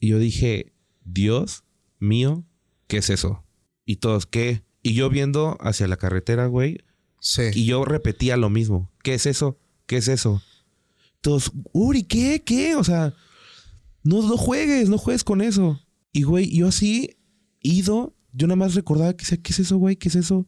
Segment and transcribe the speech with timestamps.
[0.00, 0.72] Y yo dije,
[1.04, 1.64] Dios
[1.98, 2.44] mío,
[2.86, 3.44] ¿qué es eso?
[3.84, 4.62] Y todos, ¿qué?
[4.82, 6.78] Y yo viendo hacia la carretera, güey.
[7.20, 7.42] Sí.
[7.54, 8.90] Y yo repetía lo mismo.
[9.02, 9.58] ¿Qué es eso?
[9.86, 10.42] ¿Qué es eso?
[11.20, 12.42] Todos, Uri, ¿qué?
[12.44, 12.76] ¿Qué?
[12.76, 13.14] O sea,
[14.04, 15.80] no, no juegues, no juegues con eso.
[16.12, 17.16] Y, güey, yo así,
[17.60, 19.96] ido, yo nada más recordaba que decía, ¿qué es eso, güey?
[19.96, 20.46] ¿Qué es eso?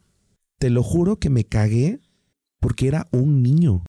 [0.57, 2.01] Te lo juro que me cagué
[2.59, 3.83] porque era un niño.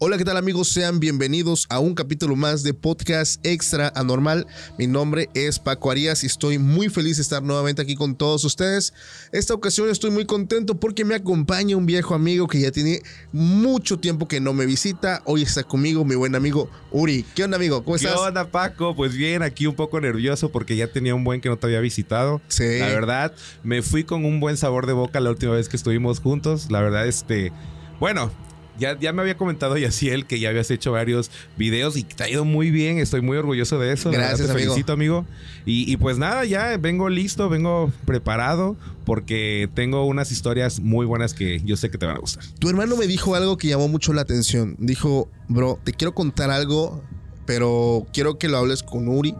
[0.00, 0.68] Hola, ¿qué tal amigos?
[0.68, 4.46] Sean bienvenidos a un capítulo más de Podcast Extra Anormal.
[4.78, 8.44] Mi nombre es Paco Arias y estoy muy feliz de estar nuevamente aquí con todos
[8.44, 8.94] ustedes.
[9.32, 13.98] Esta ocasión estoy muy contento porque me acompaña un viejo amigo que ya tiene mucho
[13.98, 15.20] tiempo que no me visita.
[15.24, 17.24] Hoy está conmigo mi buen amigo Uri.
[17.34, 17.82] ¿Qué onda, amigo?
[17.82, 18.20] ¿Cómo ¿Qué estás?
[18.20, 18.94] onda, Paco?
[18.94, 21.80] Pues bien, aquí un poco nervioso porque ya tenía un buen que no te había
[21.80, 22.40] visitado.
[22.46, 22.78] Sí.
[22.78, 26.20] La verdad, me fui con un buen sabor de boca la última vez que estuvimos
[26.20, 26.70] juntos.
[26.70, 27.50] La verdad, este.
[27.98, 28.30] Bueno.
[28.78, 32.28] Ya, ya me había comentado Yaciel que ya habías hecho varios videos y te ha
[32.28, 32.98] ido muy bien.
[32.98, 34.10] Estoy muy orgulloso de eso.
[34.10, 34.70] Gracias, te amigo.
[34.70, 35.26] felicito, amigo.
[35.66, 41.32] Y, y pues nada, ya vengo listo, vengo preparado porque tengo unas historias muy buenas
[41.34, 42.44] que yo sé que te van a gustar.
[42.58, 44.76] Tu hermano me dijo algo que llamó mucho la atención.
[44.78, 47.02] Dijo, bro, te quiero contar algo,
[47.46, 49.34] pero quiero que lo hables con Uri,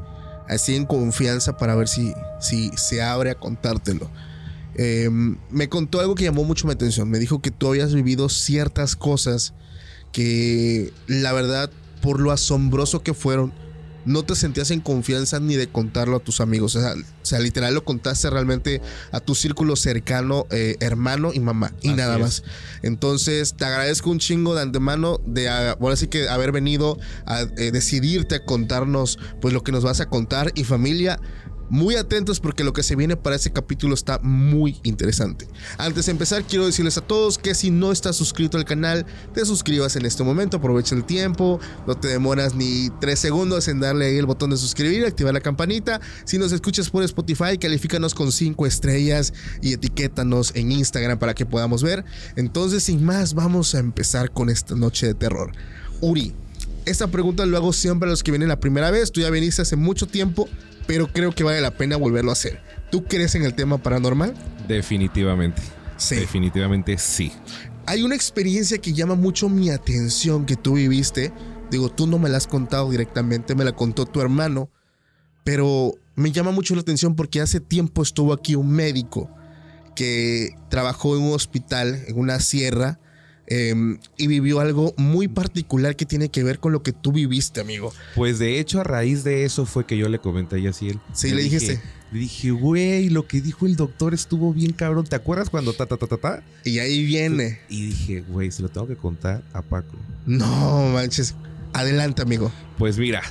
[0.48, 4.10] así en confianza para ver si, si se abre a contártelo.
[4.78, 7.10] Eh, me contó algo que llamó mucho mi atención.
[7.10, 9.52] Me dijo que tú habías vivido ciertas cosas
[10.12, 13.52] que la verdad, por lo asombroso que fueron,
[14.04, 16.76] no te sentías en confianza ni de contarlo a tus amigos.
[16.76, 18.80] O sea, o sea, literal lo contaste realmente
[19.12, 21.74] a tu círculo cercano, eh, hermano y mamá.
[21.82, 22.20] Y Así nada es.
[22.20, 22.42] más.
[22.82, 27.70] Entonces, te agradezco un chingo de antemano de ah, sí que haber venido a eh,
[27.70, 30.52] decidirte a contarnos pues lo que nos vas a contar.
[30.54, 31.20] Y familia,
[31.70, 35.48] muy atentos porque lo que se viene para este capítulo está muy interesante.
[35.76, 39.44] Antes de empezar, quiero decirles a todos que si no estás suscrito al canal, te
[39.44, 44.06] suscribas en este momento, aprovecha el tiempo, no te demoras ni 3 segundos en darle
[44.06, 46.00] ahí el botón de suscribir, activar la campanita.
[46.24, 51.46] Si nos escuchas por Spotify, califícanos con 5 estrellas y etiquétanos en Instagram para que
[51.46, 52.04] podamos ver.
[52.36, 55.52] Entonces, sin más, vamos a empezar con esta noche de terror.
[56.00, 56.34] Uri,
[56.84, 59.12] esta pregunta lo hago siempre a los que vienen la primera vez.
[59.12, 60.48] Tú ya viniste hace mucho tiempo,
[60.88, 62.62] pero creo que vale la pena volverlo a hacer.
[62.90, 64.34] ¿Tú crees en el tema paranormal?
[64.66, 65.60] Definitivamente.
[65.98, 66.16] Sí.
[66.16, 67.30] Definitivamente sí.
[67.84, 71.30] Hay una experiencia que llama mucho mi atención que tú viviste.
[71.70, 74.70] Digo, tú no me la has contado directamente, me la contó tu hermano.
[75.44, 79.30] Pero me llama mucho la atención porque hace tiempo estuvo aquí un médico
[79.94, 82.98] que trabajó en un hospital, en una sierra,
[83.50, 83.74] eh,
[84.16, 87.92] y vivió algo muy particular que tiene que ver con lo que tú viviste, amigo.
[88.14, 91.00] Pues de hecho, a raíz de eso fue que yo le comenté a Yaciel.
[91.12, 91.80] Sí, le dijiste.
[92.12, 95.06] Le dije, güey, lo que dijo el doctor estuvo bien cabrón.
[95.06, 96.42] ¿Te acuerdas cuando ta, ta, ta, ta, ta?
[96.64, 97.60] Y ahí viene.
[97.68, 99.96] Y dije, güey, se lo tengo que contar a Paco.
[100.26, 101.34] No manches.
[101.74, 102.50] Adelante, amigo.
[102.78, 103.22] Pues mira,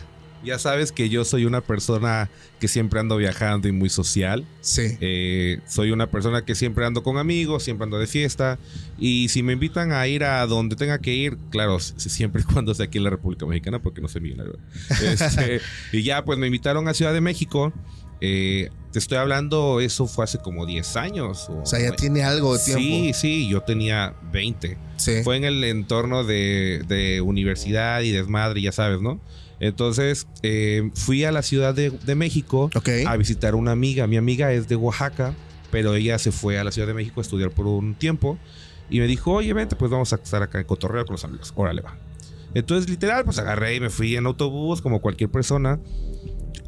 [0.44, 2.30] ya sabes que yo soy una persona
[2.60, 4.46] que siempre ando viajando y muy social.
[4.62, 4.98] Sí.
[5.02, 8.58] Eh, soy una persona que siempre ando con amigos, siempre ando de fiesta.
[8.98, 12.46] Y si me invitan a ir a donde tenga que ir, claro, si- siempre y
[12.54, 14.58] cuando sea aquí en la República Mexicana, porque no soy millonario.
[15.04, 15.62] Este,
[15.92, 17.74] y ya, pues me invitaron a Ciudad de México.
[18.20, 21.50] Eh, te estoy hablando, eso fue hace como 10 años.
[21.50, 22.82] O sea, ya tiene algo de tiempo.
[22.82, 24.76] Sí, sí, yo tenía 20.
[24.98, 25.22] Sí.
[25.24, 29.22] Fue en el entorno de, de universidad y desmadre, ya sabes, ¿no?
[29.60, 32.70] Entonces eh, fui a la Ciudad de, de México
[33.06, 34.08] a visitar a una amiga.
[34.08, 35.34] Mi amiga es de Oaxaca,
[35.72, 38.38] pero ella se fue a la Ciudad de México a estudiar por un tiempo.
[38.90, 41.52] Y me dijo, oye, vente, pues vamos a estar acá en Cotorreo con los amigos.
[41.56, 41.98] Órale, va.
[42.54, 45.80] Entonces, literal, pues agarré y me fui en autobús como cualquier persona.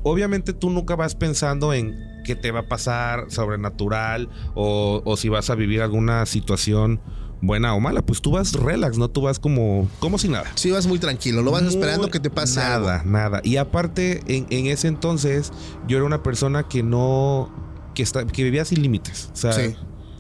[0.04, 1.96] Obviamente tú nunca vas pensando en
[2.26, 7.02] qué te va a pasar sobrenatural o, o si vas a vivir alguna situación
[7.42, 8.02] buena o mala.
[8.02, 9.08] Pues tú vas relax, ¿no?
[9.10, 10.46] Tú vas como, como si nada.
[10.56, 13.10] Sí, vas muy tranquilo, lo vas Muy- esperando que te pase Nada, algo.
[13.12, 13.42] nada.
[13.44, 15.52] Y aparte, en, en ese entonces,
[15.88, 17.50] yo era una persona que no.
[17.96, 19.30] que, está, que vivía sin límites.
[19.34, 19.76] O sea, Sí.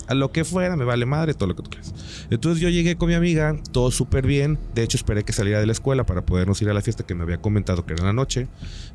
[0.07, 1.93] a lo que fuera, me vale madre, todo lo que tú quieras.
[2.29, 4.57] Entonces yo llegué con mi amiga, todo súper bien.
[4.73, 7.15] De hecho, esperé que saliera de la escuela para podernos ir a la fiesta que
[7.15, 8.47] me había comentado que era en la noche.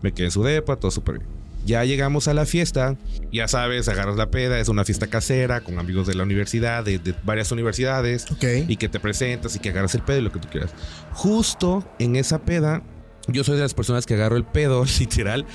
[0.02, 1.30] Me quedé en su depa, todo súper bien.
[1.64, 2.96] Ya llegamos a la fiesta,
[3.32, 6.98] ya sabes, agarras la peda, es una fiesta casera con amigos de la universidad, de,
[6.98, 8.44] de varias universidades Ok.
[8.68, 10.70] y que te presentas y que agarras el pedo y lo que tú quieras.
[11.12, 12.82] Justo en esa peda,
[13.28, 15.46] yo soy de las personas que agarro el pedo, literal,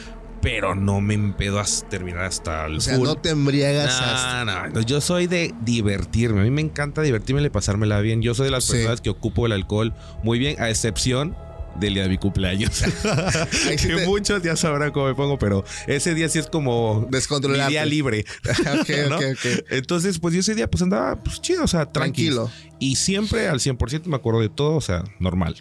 [0.42, 3.06] pero no me empedo a terminar hasta el O sea, full.
[3.06, 4.46] no te embriagas hasta.
[4.46, 6.40] No, no, no, yo soy de divertirme.
[6.40, 8.22] A mí me encanta divertirme y pasármela bien.
[8.22, 8.72] Yo soy de las Sí.
[8.72, 11.36] personas que ocupo el alcohol muy bien, a excepción
[11.80, 12.84] del día de mi cumpleaños.
[13.70, 17.68] Que te- muchos ya sabrán cómo me pongo, pero ese día sí es como mi
[17.70, 18.26] día libre.
[18.50, 19.16] ok, ¿no?
[19.18, 19.64] ok, ok.
[19.72, 22.46] Entonces, pues yo ese día pues andaba pues chido, o sea, tranquilo.
[22.46, 22.76] Tranquilo.
[22.80, 25.56] Y siempre al 100% me acuerdo de todo, o sea, normal.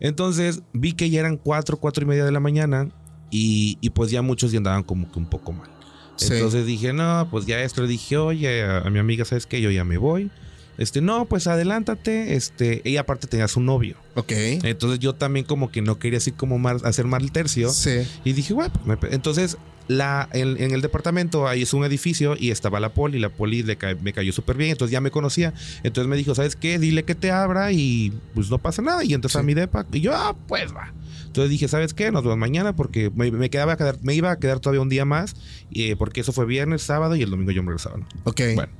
[0.00, 2.88] Entonces vi que ya eran 4, 4 y media de la mañana
[3.30, 5.68] y, y pues ya muchos ya andaban como que un poco mal.
[6.16, 6.32] Sí.
[6.34, 9.60] Entonces dije, no, pues ya esto le dije, oye, a, a mi amiga, ¿sabes qué?
[9.60, 10.30] Yo ya me voy.
[10.78, 12.34] Este, no, pues adelántate.
[12.34, 13.96] Este, ella aparte tenía su novio.
[14.14, 14.32] Ok.
[14.32, 17.68] Entonces yo también como que no quería así como mal, hacer mal tercio.
[17.70, 18.06] Sí.
[18.24, 19.14] Y dije, bueno, pues me pe-".
[19.14, 19.56] entonces
[19.88, 23.62] la, en, en el departamento ahí es un edificio y estaba la poli, la poli
[23.62, 25.54] le ca- me cayó súper bien, entonces ya me conocía.
[25.82, 26.78] Entonces me dijo, ¿sabes qué?
[26.78, 29.02] Dile que te abra y pues no pasa nada.
[29.02, 29.40] Y entonces Sí.
[29.40, 30.92] a mi depa, y yo, ah, pues va.
[31.28, 32.10] Entonces dije, ¿sabes qué?
[32.10, 34.88] Nos vemos mañana porque me, me quedaba a quedar, me iba a quedar todavía un
[34.88, 35.36] día más,
[35.70, 37.98] eh, porque eso fue viernes, sábado y el domingo yo me regresaba.
[37.98, 38.06] ¿no?
[38.24, 38.40] Ok.
[38.54, 38.72] Bueno,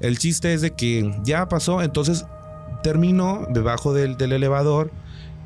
[0.00, 2.24] el chiste es de que ya pasó, entonces
[2.82, 4.90] termino debajo del, del elevador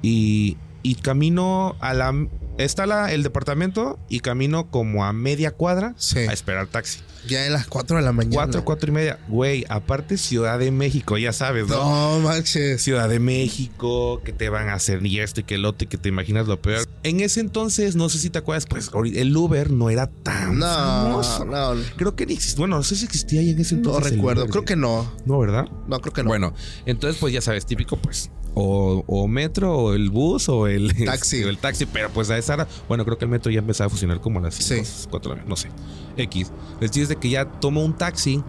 [0.03, 2.15] y, y camino a la...
[2.58, 6.19] Está la, el departamento y camino como a media cuadra Sí.
[6.19, 7.00] a esperar taxi.
[7.29, 8.35] Ya en las 4 de la mañana.
[8.35, 9.19] Cuatro, cuatro y media.
[9.29, 11.76] Güey, aparte Ciudad de México, ya sabes, ¿no?
[11.76, 12.81] No manches.
[12.82, 15.88] Ciudad de México, que te van a hacer y esto y que el otro y
[15.88, 16.87] que te imaginas lo peor.
[17.02, 20.67] En ese entonces, no sé si te acuerdas, pues el Uber no era tan No,
[20.67, 21.44] famoso.
[21.44, 22.58] no, no Creo que ni existía.
[22.61, 24.12] Bueno, no sé si existía ahí en ese entonces.
[24.12, 24.47] el recuerdo.
[24.49, 25.11] Creo que no.
[25.26, 25.67] No, ¿verdad?
[25.88, 26.29] No, creo que no.
[26.29, 26.55] Bueno,
[26.87, 31.44] entonces pues ya sabes, típico pues o, o metro o el bus o el Taxi.
[31.44, 32.50] o el taxi, pero pues a esa
[32.88, 34.75] bueno, creo que el metro ya empezaba a funcionar como a las Sí.
[34.85, 35.69] 5, 4 de la no sé.
[36.17, 36.52] X.
[36.81, 38.43] El chiste es de que ya tomo un taxi,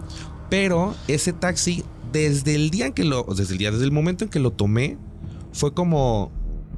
[0.50, 4.24] pero ese taxi desde el día en que lo desde el día desde el momento
[4.24, 4.98] en que lo tomé
[5.52, 6.30] fue como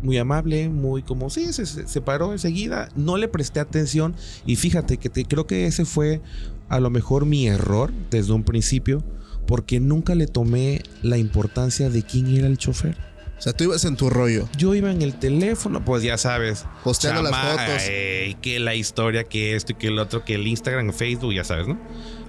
[0.02, 4.14] muy amable, muy como sí, se, se- se paró enseguida, no le presté atención
[4.46, 6.20] y fíjate que te- creo que ese fue
[6.68, 9.02] a lo mejor mi error desde un principio
[9.46, 12.96] porque nunca le tomé la importancia de quién era el chofer.
[13.38, 14.48] O sea, tú ibas en tu rollo.
[14.56, 16.64] Yo iba en el teléfono, pues ya sabes.
[16.82, 17.82] Posteando las fotos.
[17.88, 21.44] ey, que la historia, que esto y que el otro, que el Instagram, Facebook, ya
[21.44, 21.78] sabes, ¿no?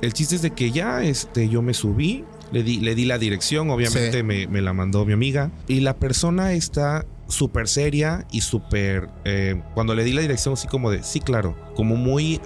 [0.02, 3.18] El chiste es de que ya este, yo me subí, le di, le di la
[3.18, 4.24] dirección, obviamente Sí.
[4.24, 5.52] me, me la mandó mi amiga.
[5.68, 9.08] Y la persona está súper seria y súper...
[9.24, 12.42] eh, cuando le di la dirección, así como de, sí, claro, como muy,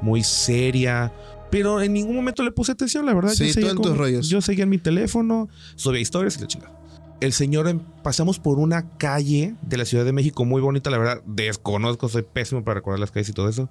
[0.00, 1.12] muy seria.
[1.50, 3.32] Pero en ningún momento le puse atención, la verdad.
[3.32, 4.28] Sí, yo seguía tus rollos.
[4.28, 6.79] Yo seguía en mi teléfono, subía historias y la chingada
[7.20, 10.98] el señor em- pasamos por una calle de la Ciudad de México muy bonita, la
[10.98, 13.68] verdad, desconozco, soy pésimo para recordar las calles y todo eso.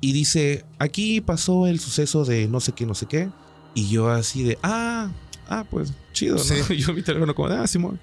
[0.00, 3.28] Y dice, aquí pasó el suceso de no sé qué, no sé qué.
[3.74, 5.10] Y yo así de, ah,
[5.48, 6.42] ah, pues chido, ¿no?
[6.42, 6.54] Sí.
[6.78, 7.98] Yo mi teléfono como, de, ah, Simón.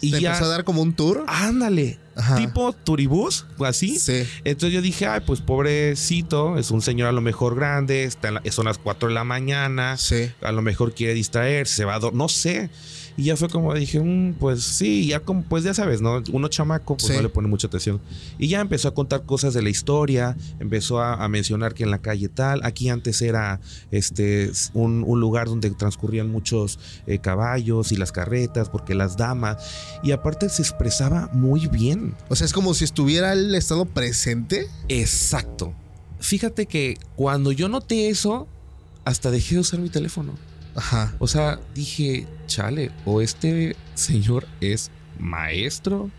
[0.00, 1.24] Y Te ya, empezó a dar como un tour.
[1.26, 2.36] ándale, Ajá.
[2.36, 3.98] tipo turibús, así.
[3.98, 4.24] Sí.
[4.44, 8.34] Entonces yo dije, ay, pues pobrecito, es un señor a lo mejor grande, está en
[8.34, 10.30] la- son las 4 de la mañana Sí.
[10.42, 12.68] a lo mejor quiere distraerse, se va a no sé.
[13.16, 16.22] Y ya fue como dije, "Mm, pues sí, ya como, pues ya sabes, ¿no?
[16.32, 17.14] Uno chamaco, pues Sí.
[17.16, 18.00] no le pone mucha atención.
[18.38, 21.90] Y ya empezó a contar cosas de la historia, empezó a, a mencionar que en
[21.90, 27.90] la calle tal, aquí antes era este un, un lugar donde transcurrían muchos eh, caballos
[27.92, 29.56] y las carretas, porque las damas,
[30.02, 32.14] y aparte se expresaba muy bien.
[32.28, 34.68] O sea, es como si estuviera el estado presente.
[34.88, 35.72] Exacto.
[36.20, 38.46] Fíjate que cuando yo noté eso,
[39.04, 40.32] hasta dejé de usar mi teléfono.
[40.76, 41.14] Ajá.
[41.18, 46.10] O sea, dije, chale, o este señor es maestro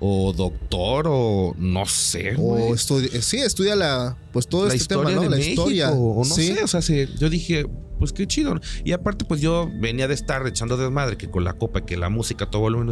[0.00, 2.34] o doctor o no sé.
[2.38, 5.22] O estudia, eh, sí, estudia la, pues todo la este historia tema, ¿no?
[5.22, 5.90] de la México, historia.
[5.92, 6.48] o no sí.
[6.54, 7.66] sé, o sea, se- yo dije,
[7.98, 8.58] pues qué chido.
[8.84, 12.08] Y aparte, pues yo venía de estar echando desmadre que con la copa, que la
[12.08, 12.86] música, todo volumen.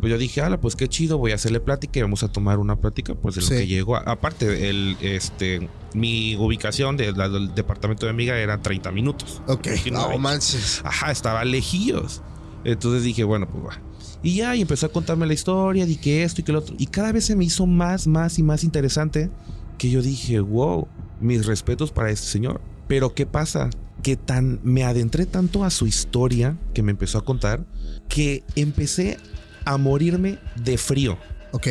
[0.00, 2.58] Pues yo dije, ala, pues qué chido, voy a hacerle plática y vamos a tomar
[2.58, 3.54] una plática, pues de lo Sí.
[3.54, 3.96] que llegó.
[3.96, 9.42] Aparte, el, este, mi ubicación de- del departamento de amiga era 30 minutos.
[9.46, 9.68] Ok.
[9.92, 10.82] No No manches.
[10.84, 12.22] Ajá, estaba lejillos.
[12.64, 13.80] Entonces dije, bueno, pues va.
[14.22, 16.74] Y ya, y empezó a contarme la historia, de que esto y que lo otro.
[16.78, 19.30] Y cada vez se me hizo más, más y más interesante
[19.76, 20.88] que yo dije, wow,
[21.20, 22.60] mis respetos para este señor.
[22.88, 23.68] Pero ¿qué pasa?
[24.04, 27.64] Que tan me adentré tanto a su historia que me empezó a contar
[28.08, 29.16] que empecé
[29.64, 31.18] a morirme de frío.
[31.52, 31.66] Ok.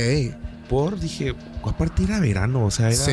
[0.70, 3.12] Por, dije, aparte era verano, o sea, era, Sí.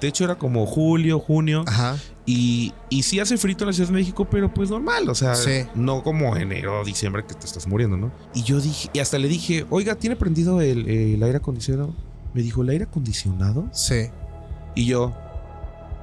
[0.00, 1.64] de hecho era como julio, junio.
[1.66, 1.96] Ajá.
[2.26, 5.34] Y, y sí hace frito en la Ciudad de México, pero pues normal, o sea,
[5.34, 5.62] Sí.
[5.74, 8.12] no como enero o diciembre que te estás muriendo, ¿no?
[8.34, 11.94] Y yo dije, y hasta le dije, oiga, ¿tiene prendido el, el aire acondicionado?
[12.34, 13.70] Me dijo, ¿el aire acondicionado?
[13.72, 14.08] Sí.
[14.74, 15.16] Y yo,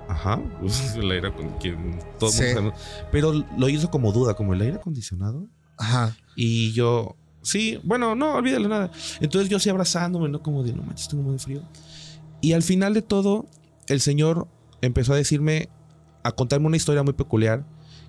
[0.08, 2.06] ajá, pues el aire acondicionado.
[2.20, 2.44] Todo Sí.
[2.56, 2.74] mundo.
[3.12, 5.48] Pero lo hizo como duda, como el aire acondicionado.
[5.78, 6.16] Ajá.
[6.36, 8.92] Y yo, sí, bueno, no, olvídalo nada.
[9.20, 10.42] Entonces yo sí abrazándome, ¿no?
[10.42, 11.62] Como de, no manches, tengo muy frío.
[12.42, 13.46] Y al final de todo,
[13.88, 14.48] el señor
[14.82, 15.70] empezó a decirme,
[16.24, 17.66] a contarme una historia muy peculiar.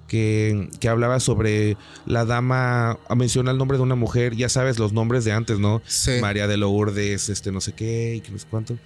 [0.06, 1.76] Que, que hablaba sobre
[2.06, 5.58] la dama, a mencionar el nombre de una mujer, ya sabes los nombres de antes,
[5.58, 5.82] ¿no?
[5.84, 6.12] Sí.
[6.20, 8.78] María de Lourdes, este no sé qué, y que no sé cuánto.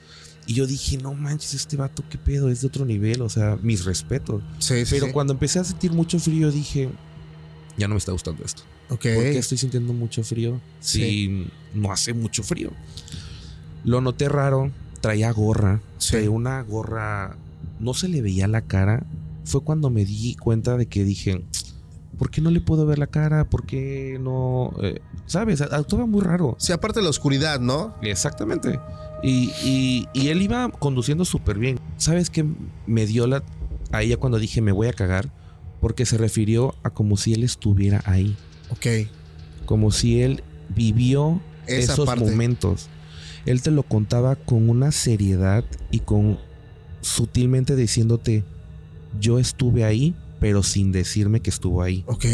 [0.51, 3.57] Y yo dije, no manches, este vato, qué pedo, es de otro nivel, o sea,
[3.63, 4.43] mis respetos.
[4.59, 4.91] Sí, sí.
[4.91, 5.13] Pero sí.
[5.13, 6.89] cuando empecé a sentir mucho frío, dije,
[7.79, 8.63] ya no me está gustando esto.
[8.89, 9.03] Ok.
[9.03, 12.73] ¿Por qué estoy sintiendo mucho frío si no hace mucho frío?
[13.85, 16.11] Lo noté raro, traía gorra, Sí.
[16.15, 17.37] traía una gorra,
[17.79, 19.07] no se le veía la cara.
[19.45, 21.45] Fue cuando me di cuenta de que dije,
[22.19, 23.49] ¿por qué no le puedo ver la cara?
[23.49, 24.75] ¿Por qué no?
[24.83, 25.61] Eh, ¿Sabes?
[25.61, 26.57] Actuaba muy raro.
[26.59, 27.95] Sí, aparte de la oscuridad, ¿no?
[28.03, 28.81] Exactamente.
[29.23, 31.79] Y, y- y él iba conduciendo súper bien.
[31.97, 32.45] ¿Sabes qué
[32.87, 33.43] me dio la,
[33.93, 35.31] a ella cuando dije me voy a cagar?
[35.81, 38.37] Porque se refirió a como si él estuviera ahí.
[38.71, 38.87] Ok.
[39.67, 40.43] Como si él
[40.75, 42.25] vivió Esa esos parte.
[42.25, 42.89] momentos.
[43.47, 46.39] Él te lo contaba con una seriedad y con
[47.01, 48.45] sutilmente diciéndote,
[49.19, 52.05] yo estuve ahí, pero sin decirme que estuvo ahí.
[52.07, 52.27] Ok.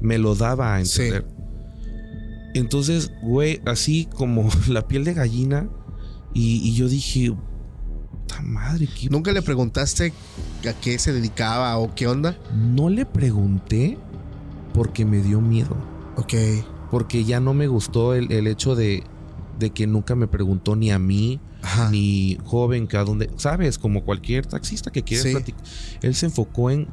[0.00, 1.02] Me lo daba a Sí.
[1.02, 1.26] entender.
[2.54, 5.68] Entonces, güey, así como la piel de gallina.
[6.34, 10.12] Y, y yo dije, puta madre, ¿qué ¿Nunca le preguntaste
[10.68, 12.36] a qué se dedicaba o qué onda?
[12.54, 13.98] No le pregunté
[14.72, 15.76] porque me dio miedo.
[16.16, 16.34] Ok.
[16.90, 19.04] Porque ya no me gustó el, el hecho de,
[19.58, 21.90] de que nunca me preguntó ni a mí, Ajá.
[21.90, 23.30] ni joven que a dónde.
[23.36, 23.78] ¿Sabes?
[23.78, 25.30] Como cualquier taxista que quiere Sí.
[25.32, 25.62] platicar.
[26.02, 26.88] Él se enfocó en,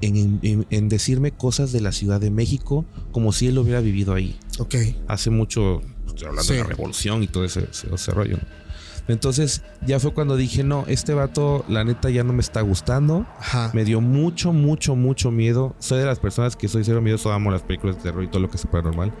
[0.00, 3.80] en, en- en decirme cosas de la Ciudad de México como si él lo hubiera
[3.80, 4.38] vivido ahí.
[4.58, 4.74] Ok.
[5.08, 5.80] Hace mucho,
[6.14, 8.36] estoy hablando de la revolución y todo ese, ese- ese rollo.
[8.36, 8.64] ¿no?
[9.06, 13.26] Entonces ya fue cuando dije, no, este vato, la neta ya no me está gustando.
[13.38, 13.70] Ajá.
[13.74, 15.74] Me dio mucho, mucho, mucho miedo.
[15.78, 18.40] Soy de las personas que soy cero miedoso, amo las películas de terror y todo
[18.40, 19.12] lo que es paranormal.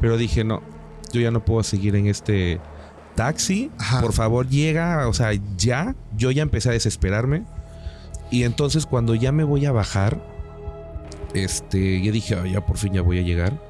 [0.00, 0.62] Pero dije, no,
[1.12, 2.60] yo ya no puedo seguir en este
[3.14, 3.70] taxi.
[3.78, 4.00] Ajá.
[4.00, 5.94] Por favor, llega, o sea, ya.
[6.16, 7.44] Yo ya empecé a desesperarme.
[8.30, 10.18] Y entonces cuando ya me voy a bajar,
[11.34, 13.60] este, ya dije, "Ah, ya por fin ya voy a llegar.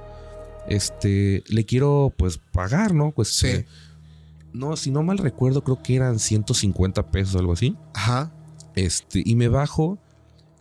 [0.68, 3.12] Este, le quiero pues pagar, ¿no?
[3.12, 3.46] Pues Sí.
[3.48, 3.66] eh,
[4.52, 7.76] no, si no mal recuerdo, creo que eran 150 pesos o algo así.
[7.94, 8.32] Ajá.
[8.74, 9.98] Este, y me bajo.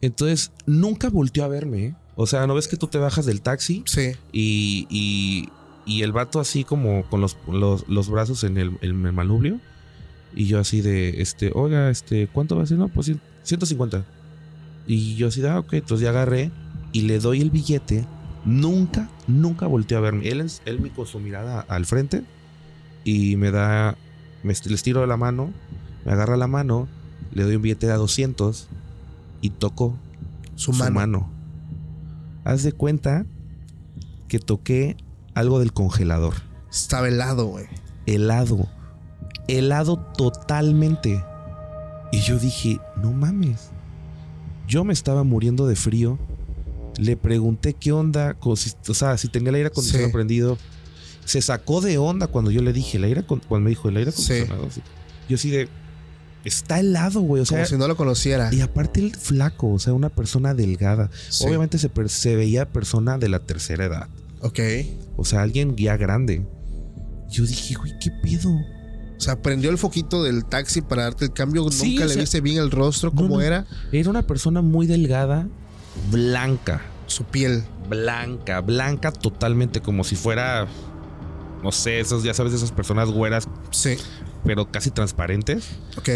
[0.02, 1.86] Entonces, nunca volteó a verme.
[1.86, 1.96] ¿eh?
[2.16, 4.12] O sea, ¿no ves que tú te bajas del taxi Sí.
[4.32, 5.50] y, y,
[5.86, 9.60] y el vato así como con los, los, los brazos en el, en el manubrio?
[10.36, 12.78] Y yo así de, este, oiga, este, ¿cuánto va a ser?
[12.78, 14.04] No, pues cien- 150.
[14.88, 16.52] Y yo así de, ah, ok, entonces ya agarré
[16.92, 18.06] y le doy el billete.
[18.46, 20.28] Nunca, nunca volteó a verme.
[20.30, 22.24] Él, él me con su mirada al frente
[23.04, 23.98] y me da,
[24.44, 25.52] me, les tiro de la mano,
[26.06, 26.88] me agarra la mano,
[27.34, 28.68] le doy un billete de a 200
[29.42, 29.96] y toco
[30.56, 30.94] Su su mano.
[30.96, 31.30] mano.
[32.44, 33.26] Haz de cuenta
[34.28, 34.96] que toqué
[35.34, 36.36] algo del congelador.
[36.72, 37.66] Estaba helado, güey.
[38.06, 38.68] Helado.
[39.48, 41.24] Helado totalmente.
[42.12, 43.72] Y yo dije, no mames.
[44.68, 46.20] Yo me estaba muriendo de frío.
[46.98, 50.14] Le pregunté qué onda, o sea, si tenía el aire acondicionado Sí.
[50.14, 50.58] prendido.
[51.26, 54.12] Se sacó de onda cuando yo le dije, el aire cuando me dijo el aire
[54.12, 54.22] Sí.
[54.34, 54.70] acondicionado.
[54.72, 54.82] sí.
[55.28, 55.68] Yo así de,
[56.44, 57.42] está helado, güey.
[57.42, 58.54] O sea, Como si no lo conociera.
[58.54, 61.10] y aparte el flaco, o sea, una persona delgada.
[61.30, 61.46] Sí.
[61.48, 64.08] Obviamente se, veía persona de la tercera edad.
[64.42, 64.60] Ok.
[65.18, 66.46] O sea, alguien ya grande.
[67.30, 68.52] Yo dije, güey, ¿qué pedo?
[69.18, 71.70] O sea, prendió el foquito del taxi para darte el cambio.
[71.72, 73.42] Sí, Nunca le sea- viste bien el rostro, No, cómo no.
[73.42, 73.66] era.
[73.92, 75.48] Era una persona muy delgada,
[76.12, 77.64] blanca, Su piel.
[77.90, 80.68] blanca, blanca totalmente, como si fuera,
[81.64, 83.96] no sé, esos, ya sabes, esas personas güeras, Sí.
[84.44, 85.68] pero casi transparentes.
[85.98, 86.10] Ok.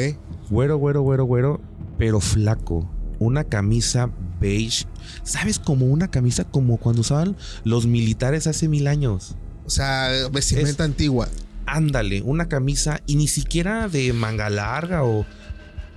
[0.49, 1.61] Güero, güero, güero, güero,
[1.97, 2.89] pero flaco.
[3.19, 4.09] Una camisa
[4.39, 4.85] beige.
[5.23, 5.59] ¿Sabes?
[5.59, 9.35] Como una camisa como cuando usaban los militares hace mil años.
[9.65, 11.27] O sea, vestimenta antigua.
[11.65, 15.25] Ándale, una camisa y ni siquiera de manga larga o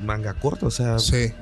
[0.04, 0.66] manga corta.
[0.66, 1.32] O sea, Sí.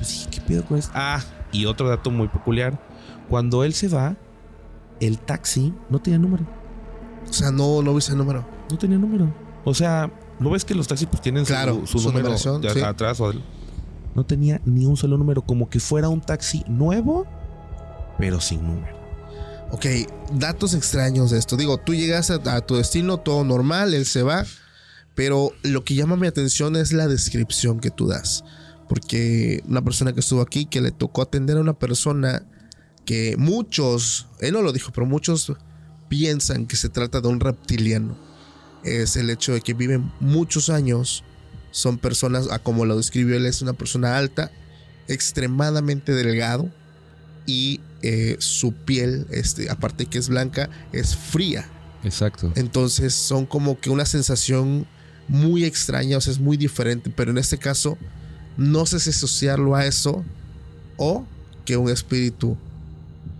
[0.00, 0.92] dije, ¿qué pedo con esto?
[0.94, 1.20] Ah,
[1.52, 2.80] y otro dato muy peculiar.
[3.28, 4.16] Cuando él se va,
[5.00, 6.44] el taxi no tenía número.
[7.28, 8.46] O sea, no, no viste el número.
[8.70, 9.32] No tenía número.
[9.64, 12.60] O sea, ¿no ves que los taxis pues tienen su- Claro, su, su número numeración,
[12.62, 12.80] de sí.
[12.80, 13.32] atrás o
[14.14, 17.26] No tenía ni un solo número, como que fuera un taxi nuevo,
[18.18, 18.96] pero sin número.
[19.72, 19.84] Ok,
[20.32, 21.56] datos extraños de esto.
[21.56, 24.44] Digo, tú llegas a, a tu destino, todo normal, él se va.
[25.16, 28.44] Pero lo que llama mi atención es la descripción que tú das.
[28.88, 32.44] Porque una persona que estuvo aquí, que le tocó atender a una persona
[33.04, 35.52] que muchos, él no lo dijo, pero muchos
[36.08, 38.16] piensan que se trata de un reptiliano.
[38.84, 41.24] Es el hecho de que viven muchos años.
[41.70, 44.50] Son personas, a como lo describió él, es una persona alta,
[45.08, 46.70] extremadamente delgado
[47.46, 51.68] y eh, su piel, este, aparte que es blanca, es fría.
[52.04, 52.52] Exacto.
[52.54, 54.86] Entonces son como que una sensación
[55.28, 57.98] muy extraña, o sea, es muy diferente, pero en este caso
[58.56, 60.24] no sé si asociarlo a eso
[60.96, 61.24] o
[61.64, 62.56] que un espíritu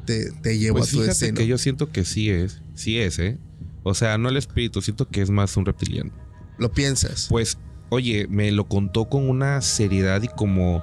[0.04, 1.36] te, te llevó Pues a tu fíjate destino.
[1.38, 2.60] que yo siento que sí es.
[2.74, 3.38] Sí es, ¿eh?
[3.82, 6.10] O sea, no el espíritu, siento que es más un reptiliano.
[6.58, 7.26] Lo piensas.
[7.28, 7.56] Pues,
[7.88, 10.82] oye, me lo contó con una seriedad y como,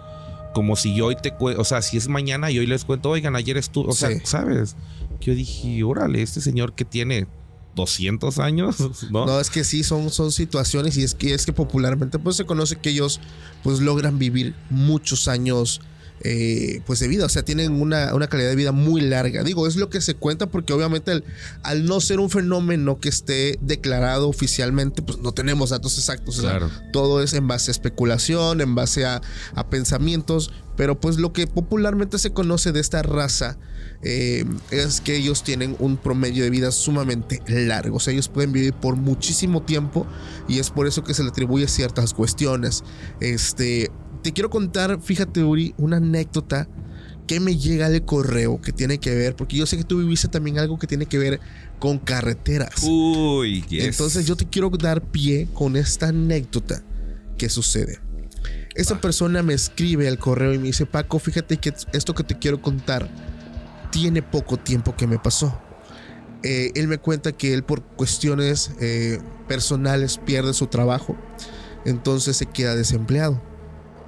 [0.54, 3.10] como si yo hoy te cuento, o sea, si es mañana y hoy les cuento,
[3.10, 4.22] oigan, ayer estuvo, o sea, Sí.
[4.24, 4.76] ¿sabes?
[5.20, 7.28] Que yo dije, órale, este señor que tiene
[7.76, 8.78] 200 años,
[9.12, 9.26] ¿no?
[9.26, 12.46] No, es que sí, son, son situaciones y es que, es que popularmente pues se
[12.46, 13.20] conoce que ellos
[13.64, 15.82] pues logran vivir muchos años
[16.26, 19.44] eh, pues de vida, o sea, tienen una, una calidad de vida muy larga.
[19.44, 21.26] Digo, es lo que se cuenta porque obviamente al,
[21.64, 26.38] al no ser un fenómeno que esté declarado oficialmente, pues no tenemos datos exactos.
[26.40, 26.70] o sea, Claro.
[26.94, 29.22] todo es en base a especulación, en base a,
[29.54, 33.58] a pensamientos, pero pues lo que popularmente se conoce de esta raza
[34.04, 38.52] eh, es que ellos tienen un promedio de vida sumamente largo, o sea, ellos pueden
[38.52, 40.06] vivir por muchísimo tiempo
[40.48, 42.84] y es por eso que se le atribuye ciertas cuestiones.
[43.22, 43.92] Este,
[44.22, 46.68] te quiero contar, fíjate Uri, una anécdota
[47.28, 50.28] que me llega de correo que tiene que ver, porque yo sé que tú viviste
[50.28, 51.40] también algo que tiene que ver
[51.80, 52.84] con carreteras.
[52.84, 53.86] Uy, yes.
[53.86, 56.84] Entonces yo te quiero dar pie con esta anécdota
[57.38, 58.00] que sucede.
[58.76, 62.38] Esta persona me escribe al correo y me dice, Paco, fíjate que esto que te
[62.38, 63.08] quiero contar
[63.94, 65.56] tiene poco tiempo que me pasó.
[66.42, 71.16] Eh, él me cuenta que él por cuestiones eh, personales pierde su trabajo,
[71.86, 73.40] entonces se queda desempleado.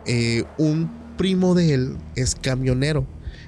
[0.08, 3.06] Eh, un primo de él es camionero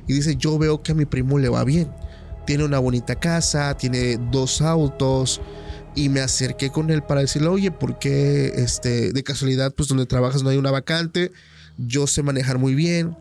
[0.07, 1.91] y dice, yo veo que a mi primo le va bien.
[2.45, 5.41] Tiene una bonita casa, tiene dos autos,
[5.95, 10.05] y me acerqué con él para decirle, oye, ¿por qué este, de casualidad, pues donde
[10.05, 11.31] trabajas no hay una vacante?
[11.77, 13.17] Yo sé manejar muy bien.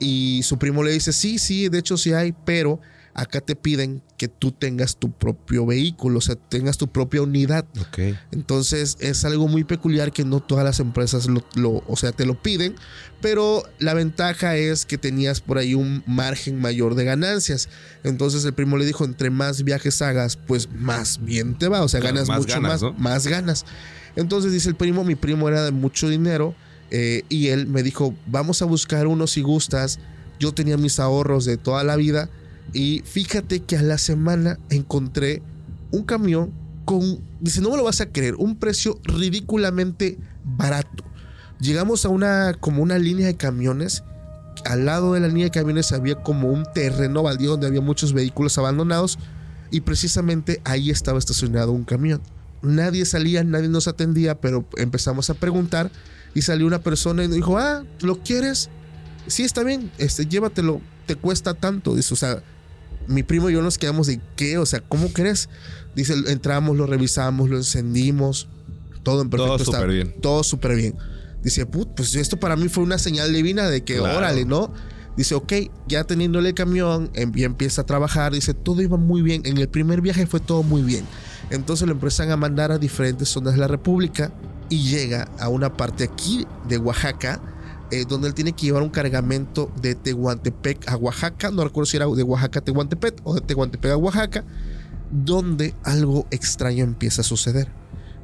[0.00, 2.80] Y su primo le dice, sí, sí, de hecho sí hay, pero
[3.12, 7.66] acá te piden que tú tengas tu propio vehículo, o sea, tengas tu propia unidad.
[8.30, 12.24] Entonces es algo muy peculiar que no todas las empresas lo, lo- o sea, te
[12.24, 12.76] lo piden,
[13.20, 17.68] pero la ventaja es que tenías por ahí un margen mayor de ganancias.
[18.04, 21.88] Entonces el primo le dijo, entre más viajes hagas, pues más bien te va, o
[21.88, 22.92] sea, Claro, ganas más mucho ganas, más, ¿no?
[22.94, 23.66] más ganas.
[24.16, 26.54] Entonces dice el primo, mi primo era de mucho dinero
[26.90, 29.98] eh, y él me dijo, vamos a buscar uno si gustas.
[30.38, 32.30] Yo tenía mis ahorros de toda la vida
[32.72, 35.42] y fíjate que a la semana encontré
[35.90, 36.52] un camión
[36.84, 41.04] con, dice, no me lo vas a creer, un precio ridículamente barato.
[41.60, 44.02] Llegamos a una, como una línea de camiones.
[44.64, 48.12] Al lado de la línea de camiones había como un terreno baldío donde había muchos
[48.12, 49.18] vehículos abandonados
[49.70, 52.20] y precisamente ahí estaba estacionado un camión.
[52.62, 55.90] Nadie salía, nadie nos atendía, pero empezamos a preguntar
[56.34, 58.70] y salió una persona y dijo, ah, ¿lo quieres?
[59.26, 61.94] Sí, está bien, este, llévatelo, te cuesta tanto.
[61.94, 62.42] Dice, o sea,
[63.06, 65.48] mi primo y yo nos quedamos de qué, o sea, ¿cómo crees?
[65.94, 68.48] Dice, entramos, lo revisamos, lo encendimos,
[69.02, 69.82] todo en perfecto Todo estado.
[69.82, 70.20] súper bien.
[70.20, 70.94] Todo súper bien.
[71.42, 74.18] Dice, put, pues esto para mí fue una señal divina de que, Claro.
[74.18, 74.72] órale, ¿no?
[75.16, 75.52] Dice, ok,
[75.88, 78.32] ya teniéndole el camión, em- ya empieza a trabajar.
[78.32, 79.42] Dice, todo iba muy bien.
[79.44, 81.04] En el primer viaje fue todo muy bien.
[81.50, 84.32] Entonces lo empiezan a mandar a diferentes zonas de la República
[84.70, 87.42] y llega a una parte aquí de Oaxaca,
[87.90, 91.50] eh, donde él tiene que llevar un cargamento de Tehuantepec a Oaxaca.
[91.50, 94.44] No recuerdo si era de Oaxaca a Tehuantepec o de Tehuantepec a Oaxaca,
[95.10, 97.68] donde algo extraño empieza a suceder.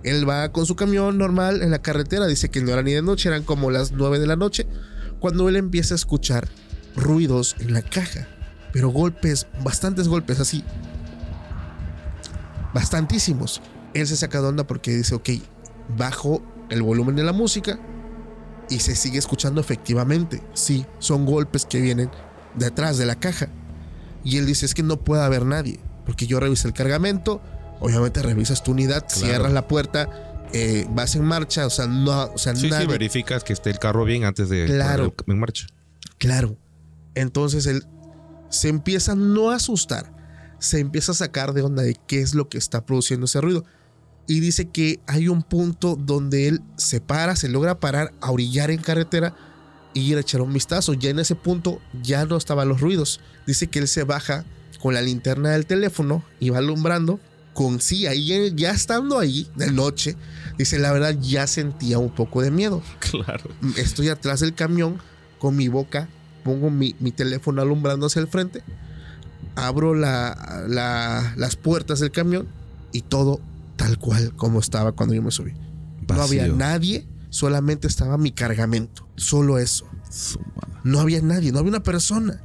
[0.05, 3.03] Él va con su camión normal en la carretera, dice que no era ni de
[3.03, 4.69] noche, eran como las 9 de la noche,
[5.19, 6.49] cuando él empieza a escuchar
[6.95, 8.29] ruidos en la caja,
[8.73, 10.63] pero golpes, bastantes golpes así,
[12.73, 13.61] bastantísimos.
[13.95, 15.31] Él se saca de onda porque dice, ok,
[15.97, 17.79] bajo el volumen de la música
[18.69, 20.43] y se sigue escuchando efectivamente.
[20.55, 22.11] Sí, son golpes que vienen
[22.55, 23.49] de atrás de la caja.
[24.25, 27.41] Y él dice, es que no puede haber nadie, porque yo revisé el cargamento,
[27.81, 29.27] obviamente revisas tu unidad, Claro.
[29.27, 30.09] cierras la puerta,
[30.53, 33.79] eh, vas en marcha, o sea, no, o sea, Sí, sí, verificas que esté el
[33.79, 35.15] carro bien antes de Claro.
[35.27, 35.67] en marcha.
[36.19, 36.57] Claro.
[37.15, 37.85] Entonces él
[38.49, 40.13] se empieza no a asustar,
[40.59, 43.65] se empieza a sacar de onda de qué es lo que está produciendo ese ruido.
[44.27, 48.71] Y dice que hay un punto donde él se para, se logra parar a orillar
[48.71, 49.35] en carretera
[49.95, 50.95] y ir a echar un vistazo.
[50.95, 53.21] Ya en ese punto ya no estaban los ruidos.
[53.47, 54.45] Dice que él se baja
[54.81, 57.21] con la linterna del teléfono y va alumbrando.
[57.55, 60.15] Con sí, ahí ya estando ahí de noche,
[60.59, 62.83] dice la verdad ya sentía un poco de miedo.
[62.99, 63.49] Claro.
[63.79, 64.99] Estoy atrás del camión
[65.39, 66.07] con mi boca,
[66.45, 68.63] pongo mi, mi teléfono alumbrando hacia el frente,
[69.55, 72.47] abro la- la- las puertas del camión
[72.93, 73.41] y todo
[73.77, 75.53] tal cual como estaba cuando yo me subí.
[76.09, 76.57] No había Vacío.
[76.57, 79.09] nadie, solamente estaba mi cargamento.
[79.17, 79.87] Solo eso.
[80.85, 82.43] No había nadie, no había una persona.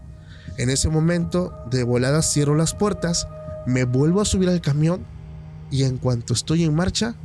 [0.57, 3.27] En ese momento, de volada cierro las puertas,
[3.65, 5.05] me vuelvo a subir al camión
[5.69, 7.15] y en cuanto estoy en marcha,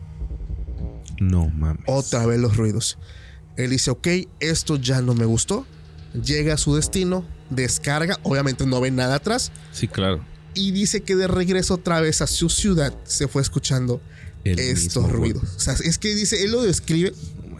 [1.18, 1.82] No mames.
[1.86, 2.98] otra vez los ruidos.
[3.56, 4.06] Él dice, ok,
[4.40, 5.66] esto ya no me gustó.
[6.12, 9.50] Llega a su destino, descarga, obviamente no ve nada atrás.
[9.72, 10.20] Sí, claro.
[10.56, 14.00] Y dice que de regreso otra vez a su ciudad se fue escuchando
[14.42, 15.44] El estos ruidos.
[15.56, 17.12] O sea, es que dice, él lo describe.
[17.48, 17.56] No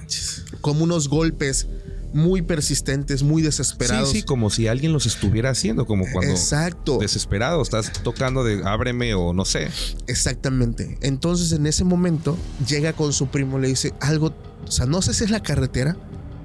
[0.61, 1.69] como unos golpes
[2.13, 4.11] muy persistentes, muy desesperados.
[4.11, 6.99] Sí, sí, como si alguien los estuviera haciendo, como cuando Exacto.
[6.99, 9.69] desesperado estás tocando de ábreme o no sé.
[10.07, 10.99] Exactamente.
[11.03, 14.35] Entonces en ese momento llega con su primo, le dice algo,
[14.67, 15.97] o sea, no sé si es la carretera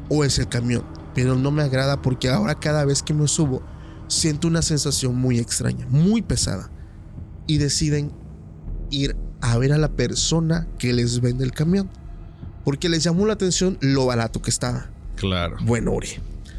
[0.10, 0.84] o es el camión,
[1.16, 3.64] pero no me agrada porque ahora cada vez que me subo
[4.12, 6.70] siento una sensación muy extraña, muy pesada.
[7.48, 8.12] Y deciden
[8.90, 11.90] ir a ver a la persona que les vende el camión,
[12.66, 14.90] porque les llamó la atención lo barato que estaba.
[15.16, 15.58] Claro.
[15.64, 16.10] Bueno, Uri.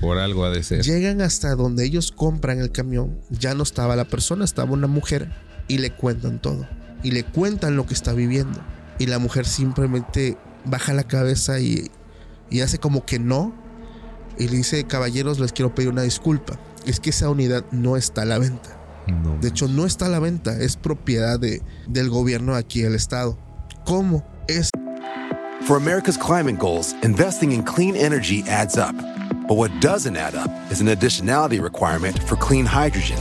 [0.01, 0.83] Por algo ha de ser.
[0.83, 3.21] Llegan hasta donde ellos compran el camión.
[3.31, 5.31] Ya no estaba la persona, estaba una mujer
[5.69, 6.67] y le cuentan todo.
[7.05, 8.61] Y le cuentan lo que está viviendo.
[8.99, 11.91] Y la mujer simplemente baja la cabeza y,
[12.51, 13.55] y hace como que no.
[14.39, 16.59] Y le dice, caballeros, les quiero pedir una disculpa.
[16.87, 18.79] Es que esa unidad no está a la venta.
[19.07, 19.37] No.
[19.39, 20.59] De hecho, no está a la venta.
[20.59, 23.39] Es propiedad de, del gobierno aquí, el Estado.
[23.85, 24.25] ¿Cómo?
[24.49, 24.71] Es
[25.67, 28.97] For America's climate goals, investing in clean energy adds up.
[29.47, 33.19] But what doesn't add up is an additionality requirement for clean hydrogen.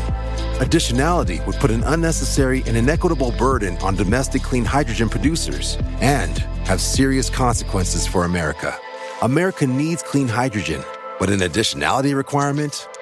[0.59, 6.81] Additionality would put an unnecessary and inequitable burden on domestic clean hydrogen producers and have
[6.81, 8.75] serious consequences for America.
[9.21, 10.83] America needs clean hydrogen,
[11.19, 12.87] but an additionality requirement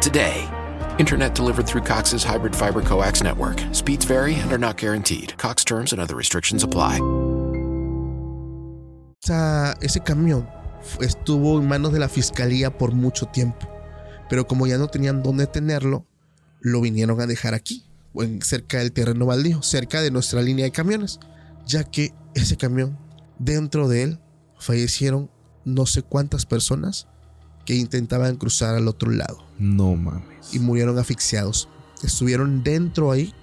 [0.00, 0.48] today.
[0.98, 3.60] Internet delivered through Cox's hybrid fiber coax network.
[3.72, 5.36] Speeds vary and are not guaranteed.
[5.36, 7.00] Cox terms and other restrictions apply.
[9.22, 10.48] esa- ese camión
[11.00, 13.66] estuvo en manos de la fiscalía por mucho tiempo.
[14.28, 16.06] Pero como ya no tenían dónde tenerlo,
[16.60, 17.84] lo vinieron a dejar aquí,
[18.42, 21.18] cerca del terreno baldío, cerca de nuestra línea de camiones.
[21.66, 22.98] Ya que ese camión,
[23.40, 24.20] dentro de él,
[24.58, 25.28] fallecieron
[25.64, 27.08] no sé cuántas personas
[27.66, 30.54] que intentaban cruzar al otro lado No mames.
[30.54, 31.68] y murieron asfixiados.
[32.02, 33.34] Estuvieron dentro ahí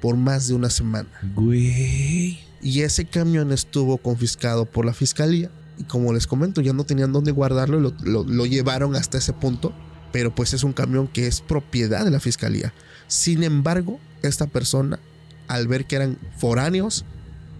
[0.00, 1.08] por más de una semana.
[1.34, 2.38] Güey.
[2.60, 5.50] Y ese camión estuvo confiscado por la fiscalía.
[5.78, 9.18] Y como les comento, ya no tenían dónde guardarlo y lo, lo- lo llevaron hasta
[9.18, 9.72] ese punto.
[10.12, 12.72] Pero pues es un camión que es propiedad de la fiscalía.
[13.06, 14.98] Sin embargo, esta persona,
[15.46, 17.04] al ver que eran foráneos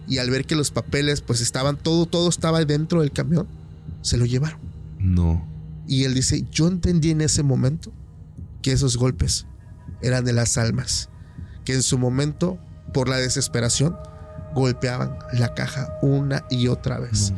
[0.07, 3.47] y al ver que los papeles pues estaban, todo, todo estaba dentro del camión,
[4.01, 4.59] se lo llevaron.
[4.97, 5.47] No.
[5.89, 7.91] Y él dice, yo entendí en ese momento
[8.61, 9.47] que esos golpes
[10.01, 11.09] eran de las almas,
[11.65, 12.59] que en su momento,
[12.93, 13.95] por la desesperación,
[14.53, 17.33] golpeaban la caja una y otra vez.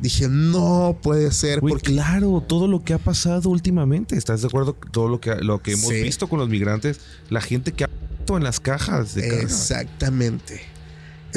[0.00, 4.16] Dije, no puede ser, Güey, porque claro, todo lo que ha pasado últimamente.
[4.16, 4.74] ¿Estás de acuerdo?
[4.90, 6.02] Todo lo que, lo que hemos Sí.
[6.02, 7.90] visto con los migrantes, la gente que ha
[8.28, 9.48] en las cajas de caja.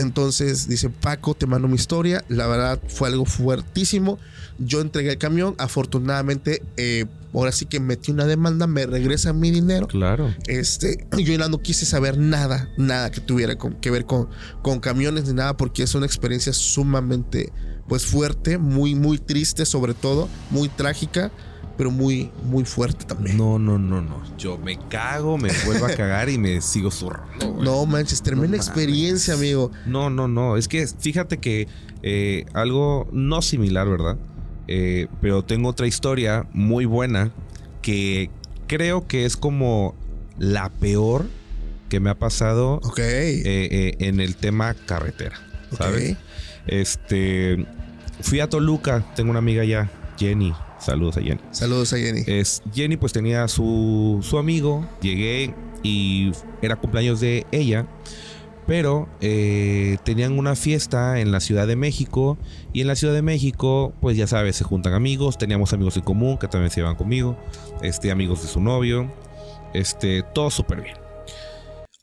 [0.01, 2.23] Entonces dice Paco, te mando mi historia.
[2.29, 4.17] La verdad fue algo fuertísimo.
[4.57, 5.55] Yo entregué el camión.
[5.57, 8.67] Afortunadamente, eh, ahora sí que metí una demanda.
[8.67, 9.87] Me regresan mi dinero.
[9.87, 10.33] Claro.
[10.47, 14.29] Este, yo ya no quise saber nada, nada que tuviera con- que ver con,
[14.61, 17.51] con camiones ni nada, porque es una experiencia sumamente,
[17.87, 21.31] pues fuerte, muy, muy triste, sobre todo, muy trágica,
[21.79, 23.37] pero muy, muy fuerte también.
[23.37, 24.21] No, no, no, no.
[24.37, 27.53] Yo me cago, me vuelvo a cagar y me sigo zurrando.
[27.53, 27.63] güey.
[27.65, 28.67] No manches, tremenda mames.
[28.67, 29.71] experiencia, amigo.
[29.85, 30.57] No, no, no.
[30.57, 31.69] Es que fíjate que
[32.03, 34.17] eh, algo no similar, ¿verdad?
[34.67, 37.31] Eh, pero tengo otra historia muy buena
[37.81, 38.29] que
[38.67, 39.95] creo que es como
[40.37, 41.27] la peor
[41.87, 42.99] que me ha pasado Ok.
[42.99, 45.39] eh, en el tema carretera,
[45.77, 46.17] ¿sabes?
[46.67, 47.65] Este,
[48.19, 49.89] fui a Toluca, tengo una amiga allá,
[50.19, 50.53] Jenny.
[50.79, 51.41] Saludos a Jenny.
[51.51, 52.23] Saludos a Jenny.
[52.25, 57.85] Es, Jenny pues tenía su, su amigo, llegué y era cumpleaños de ella,
[58.65, 62.37] pero eh, tenían una fiesta en la Ciudad de México
[62.73, 66.03] y en la Ciudad de México pues ya sabes, se juntan amigos, teníamos amigos en
[66.03, 67.37] común que también se iban conmigo,
[67.81, 69.11] este, amigos de su novio,
[69.73, 71.08] este, todo súper bien.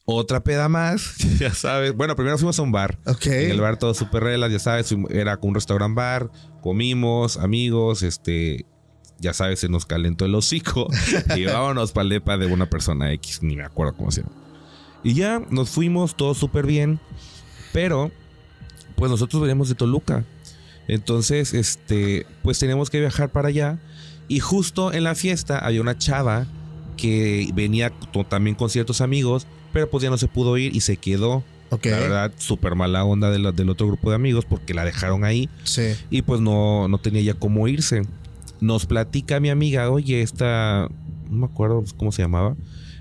[0.09, 1.95] Otra peda más, ya sabes.
[1.95, 2.99] Bueno, primero fuimos a un bar.
[3.07, 3.27] Ok.
[3.27, 6.31] En el bar todo súper relax, ya sabes, era un restaurant bar,
[6.62, 8.66] comimos, amigos, este,
[9.19, 10.88] ya sabes, se nos calentó el hocico
[11.37, 14.33] y vámonos para depa de una persona X, ni me acuerdo cómo se llama.
[15.03, 17.01] Y ya nos fuimos, todo súper bien,
[17.73, 18.12] pero
[18.95, 20.25] pues nosotros veníamos de Toluca.
[20.88, 23.79] Entonces, este, pues teníamos que viajar para allá
[24.29, 26.47] y justo en la fiesta había una chava
[26.97, 27.92] que venía
[28.29, 31.45] también con ciertos amigos, pero pues ya no se pudo ir y se quedó.
[31.71, 35.23] La verdad, súper mala onda de la- del otro grupo de amigos porque la dejaron
[35.23, 35.93] ahí Sí.
[36.09, 38.01] y pues no, no tenía ya cómo irse.
[38.59, 40.89] Nos platica mi amiga, oye, esta,
[41.29, 42.57] no me acuerdo cómo se llamaba,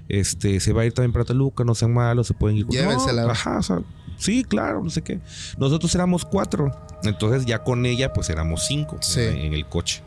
[0.10, 2.68] este, se va a ir también para Toluca, no sean malos, se pueden ir.
[2.68, 3.22] Llévensela.
[3.24, 3.80] No, ajá, o sea,
[4.18, 5.22] sí, claro, no sé qué.
[5.58, 6.72] Nosotros éramos cuatro,
[7.04, 9.22] entonces ya con ella pues éramos cinco Sí.
[9.22, 10.02] en, en el coche.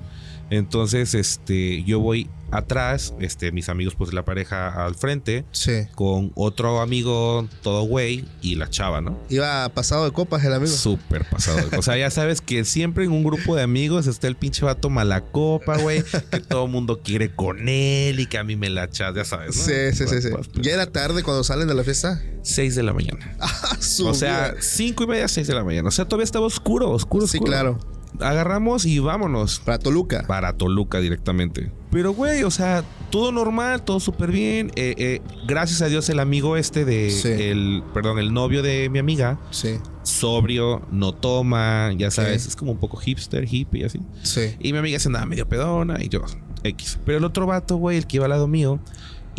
[0.50, 5.82] Entonces, este, yo voy atrás, este, mis amigos pues la pareja al frente, Sí.
[5.94, 9.18] con otro amigo todo güey y la chava, ¿no?
[9.28, 10.72] Iba pasado de copas el amigo.
[10.72, 11.58] Súper pasado.
[11.76, 14.88] O sea, ya sabes que siempre en un grupo de amigos está el pinche vato
[14.88, 16.02] malacopa, güey.
[16.30, 19.26] Que todo el mundo quiere con él y que a mí me la echas, ya
[19.26, 19.54] sabes.
[19.54, 19.62] ¿no?
[19.64, 20.28] Sí, sí, sí, sí.
[20.62, 22.22] ¿Ya era tarde cuando salen de la fiesta?
[22.42, 23.36] Seis de la mañana.
[23.40, 25.88] Ah, O sea, cinco y media, seis de la mañana.
[25.88, 27.50] O sea, todavía estaba oscuro, oscuro, Sí, oscuro.
[27.52, 27.78] claro.
[28.20, 29.60] Agarramos y vámonos.
[29.60, 30.24] Para Toluca.
[30.26, 31.70] Para Toluca directamente.
[31.90, 34.70] Pero, güey, o sea, todo normal, todo súper bien.
[34.76, 37.10] Eh, eh, gracias a Dios, el amigo este de.
[37.10, 37.28] Sí.
[37.28, 39.38] El, perdón, el novio de mi amiga.
[39.50, 39.78] Sí.
[40.02, 44.00] sobrio, no toma, ya sabes, es como un poco hipster, hippie y así.
[44.22, 44.56] Sí.
[44.58, 46.22] Y mi amiga se andaba medio pedona y yo,
[46.64, 46.98] X.
[47.04, 48.80] Pero el otro vato, güey, el que iba al lado mío,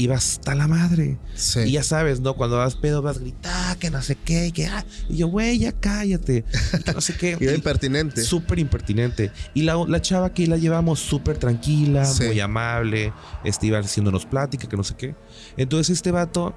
[0.02, 1.18] iba hasta la madre.
[1.36, 1.60] Sí.
[1.62, 2.34] Y ya sabes, ¿no?
[2.36, 5.28] Cuando vas pedo vas a gritar, que no sé qué, y que, ah, y yo,
[5.28, 7.38] güey, ya cállate, y que no sé qué.
[7.40, 8.24] Y- impertinente.
[8.24, 9.32] Súper impertinente.
[9.54, 12.24] Y la, la chava que la llevamos súper tranquila, Sí.
[12.26, 15.16] muy amable, este, iba haciéndonos plática, que no sé qué.
[15.58, 16.56] Entonces este vato,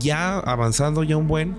[0.00, 1.56] ya avanzando ya un buen,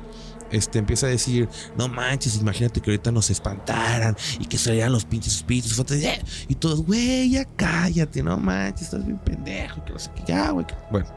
[0.52, 5.06] este, empieza a decir, no manches, imagínate que ahorita nos espantaran y que salieran los
[5.06, 5.76] pinches espíritus.
[5.88, 10.24] de- Y todos, güey, ya cállate, no manches, estás bien pendejo, que no sé qué,
[10.28, 10.66] ya, güey.
[10.68, 10.76] que-".
[10.92, 11.08] Bueno,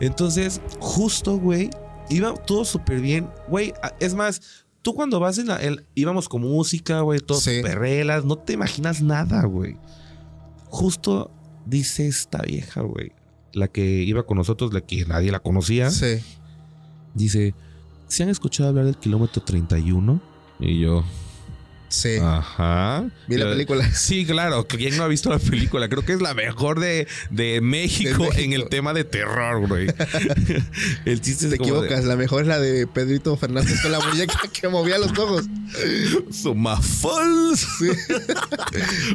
[0.00, 1.70] entonces, justo, güey,
[2.08, 3.28] iba todo súper bien.
[3.48, 4.40] Güey, es más,
[4.82, 5.56] tú cuando vas en la...
[5.56, 7.56] el- íbamos con música, güey, todo Sí.
[7.58, 9.76] súper relax, no te imaginas nada, güey.
[10.66, 11.30] Justo
[11.66, 13.12] dice esta vieja, güey,
[13.52, 16.18] la que iba con nosotros, la que nadie la conocía, Sí.
[17.14, 17.54] dice,
[18.10, 20.20] ¿se han escuchado hablar del kilómetro 31?
[20.58, 21.04] Y yo,
[21.88, 22.18] Sí.
[22.22, 23.04] ajá.
[23.26, 23.84] Vi la película.
[23.94, 24.64] Sí, claro.
[24.68, 25.88] ¿Quién no ha visto la película?
[25.88, 28.38] Creo que es la mejor de, de, México, De México.
[28.38, 29.88] en el tema de terror, güey.
[31.04, 32.04] el chiste es Te de- equivocas.
[32.04, 35.46] La mejor es la de Pedrito Fernández con la muñeca que movía los ojos.
[36.30, 37.66] Sumafals.
[37.78, 37.88] Sí.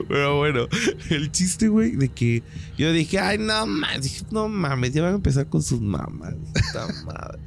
[0.10, 0.68] Pero bueno,
[1.10, 2.44] el chiste, güey, de que
[2.78, 6.34] yo dije, ay, no mames, dije, no mames, ya van a empezar con sus mamás.
[6.54, 7.40] puta madre.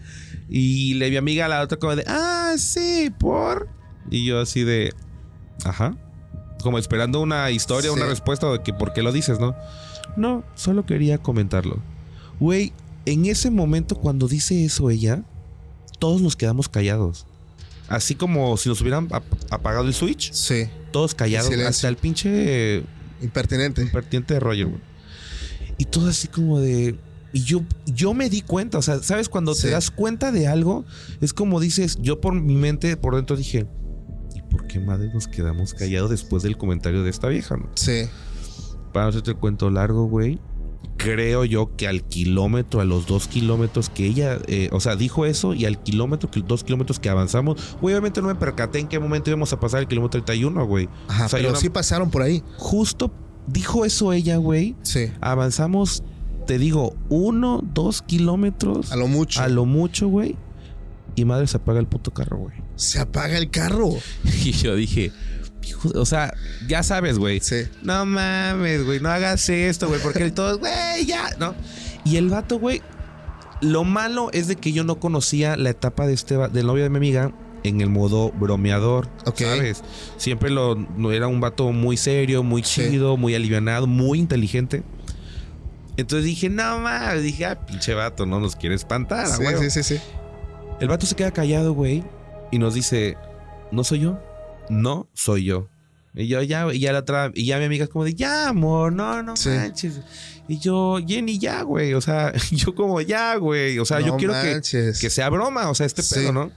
[0.48, 3.68] Y le vi a mi amiga a la otra como de, ah, sí, por.
[4.10, 4.92] Y yo así de,
[5.64, 5.96] ajá.
[6.62, 7.96] Como esperando una historia, Sí.
[7.96, 9.54] una respuesta de que por qué lo dices, ¿no?
[10.16, 11.78] No, solo quería comentarlo.
[12.40, 12.72] Güey,
[13.04, 15.22] en ese momento cuando dice eso ella,
[15.98, 17.26] todos nos quedamos callados.
[17.88, 20.68] Así como si nos hubieran ap- apagado el switch Sí.
[20.92, 22.82] todos callados, hasta el pinche
[23.22, 23.82] Impertinente.
[23.82, 24.80] impertinente de Roger, güey.
[25.78, 26.98] Y todo así como de.
[27.32, 29.28] Y yo, yo me di cuenta, o sea, ¿sabes?
[29.28, 29.62] Cuando Sí.
[29.62, 30.84] te das cuenta de algo,
[31.20, 33.66] es como dices, yo por mi mente, por dentro dije,
[34.34, 37.56] ¿y por qué madre nos quedamos callados después del comentario de esta vieja?
[37.56, 37.68] no?
[37.74, 38.04] Sí.
[38.92, 40.38] Para hacerte el cuento largo, güey.
[40.96, 45.26] Creo yo que al kilómetro, a los dos kilómetros que ella, eh, o sea, dijo
[45.26, 48.88] eso y al kilómetro, que dos kilómetros que avanzamos, güey, obviamente no me percaté en
[48.88, 50.88] qué momento íbamos a pasar el kilómetro 31, güey.
[51.06, 52.42] Ajá, O sea, pero sí pasaron por ahí.
[52.56, 53.12] Justo
[53.46, 54.74] dijo eso ella, güey.
[54.82, 55.12] Sí.
[55.20, 56.02] Avanzamos,
[56.48, 59.42] te digo, uno, dos kilómetros A lo mucho.
[59.42, 60.34] a lo mucho, güey.
[61.14, 62.56] Y madre se apaga el puto carro, güey.
[62.74, 63.90] Se apaga el carro.
[64.44, 65.12] Y yo dije,
[65.94, 66.32] o sea,
[66.66, 67.40] ya sabes, güey.
[67.40, 67.64] Sí.
[67.82, 71.54] No mames, güey, no hagas esto, güey, porque el todo, güey, ya, ¿no?
[72.06, 72.80] Y el vato, güey,
[73.60, 76.88] lo malo es de que yo no conocía la etapa de este del novio de
[76.88, 77.30] mi amiga
[77.62, 79.08] en el modo bromeador.
[79.34, 79.82] ¿sabes?
[80.16, 80.78] Siempre lo
[81.12, 82.88] era un vato muy serio, muy Sí.
[82.88, 84.82] chido, muy alivianado, muy inteligente.
[85.98, 89.60] Entonces dije, no mames, dije, ah, pinche vato, no nos quiere espantar, Sí, huevo".
[89.60, 90.00] sí, sí, sí.
[90.80, 92.02] El vato se queda callado, güey,
[92.50, 93.16] y nos dice,
[93.72, 94.18] ¿no soy yo?
[94.70, 95.68] No soy yo.
[96.14, 98.48] Y yo ya, y ya la otra, y ya mi amiga es como de, ya,
[98.48, 99.50] amor, no, no Sí.
[99.50, 100.00] manches.
[100.48, 101.92] Y yo, Jenny, ya, güey.
[101.94, 103.78] O sea, yo como, ya, güey.
[103.78, 106.14] O sea, yo quiero que, que sea broma, o sea, este Sí.
[106.14, 106.50] pedo, ¿no?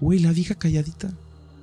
[0.00, 1.10] Güey, la vieja calladita,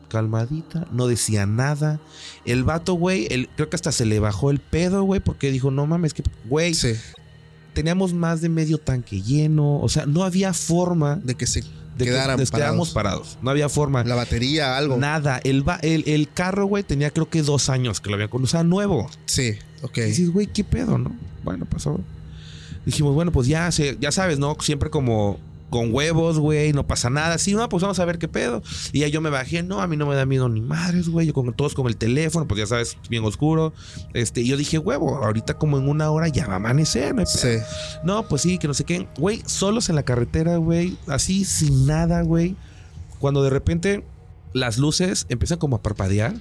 [0.08, 2.00] calmadita, no decía nada.
[2.46, 5.72] El vato, güey, el- creo que hasta se le bajó el pedo, güey, porque dijo,
[5.72, 6.94] no mames, que, güey, Sí,
[7.74, 9.80] teníamos más de medio tanque lleno.
[9.82, 11.62] O sea, no había forma de que se
[11.98, 12.90] de quedaran que nos parados.
[12.92, 13.38] parados.
[13.42, 14.04] No había forma.
[14.04, 14.98] La batería, algo.
[14.98, 15.40] Nada.
[15.44, 18.60] El, el, el carro, güey, tenía creo que dos años que lo habían conocido.
[18.60, 19.10] O sea, nuevo.
[19.26, 19.98] Sí, ok.
[19.98, 21.16] Y dices, güey, ¿qué pedo, no?
[21.44, 22.00] Bueno, pasó.
[22.86, 24.56] Dijimos, bueno, pues ya, se, ya sabes, ¿no?
[24.62, 25.40] Siempre como
[25.76, 27.38] con huevos, güey, no pasa nada.
[27.38, 28.64] Sí, no, pues vamos a ver qué pedo.
[28.94, 31.28] Y ya yo me bajé, no, a mí no me da miedo ni madres, güey.
[31.28, 33.74] Yo con todos con el teléfono, pues ya sabes, bien oscuro.
[34.14, 37.42] Este, y yo dije, huevo, ahorita como en una hora ya va a amanecer, pedo.
[37.42, 37.58] Sí.
[38.06, 39.06] No, pues sí, que no sé qué.
[39.20, 40.98] Güey, solos en la carretera, güey.
[41.08, 42.56] Así, sin nada, güey.
[43.20, 44.06] Cuando de repente
[44.54, 46.36] las luces empiezan como a parpadear.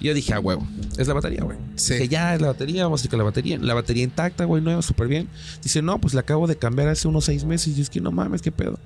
[0.00, 1.58] Y yo dije, ah, huevo, es la batería, güey.
[1.76, 1.98] Sí.
[1.98, 3.58] Que ya es la batería, vamos a decir que la batería.
[3.58, 5.28] La batería intacta, güey, nueva, súper bien.
[5.62, 7.76] Dice, no, pues la acabo de cambiar hace unos seis meses.
[7.76, 8.78] Y es que no mames, qué pedo.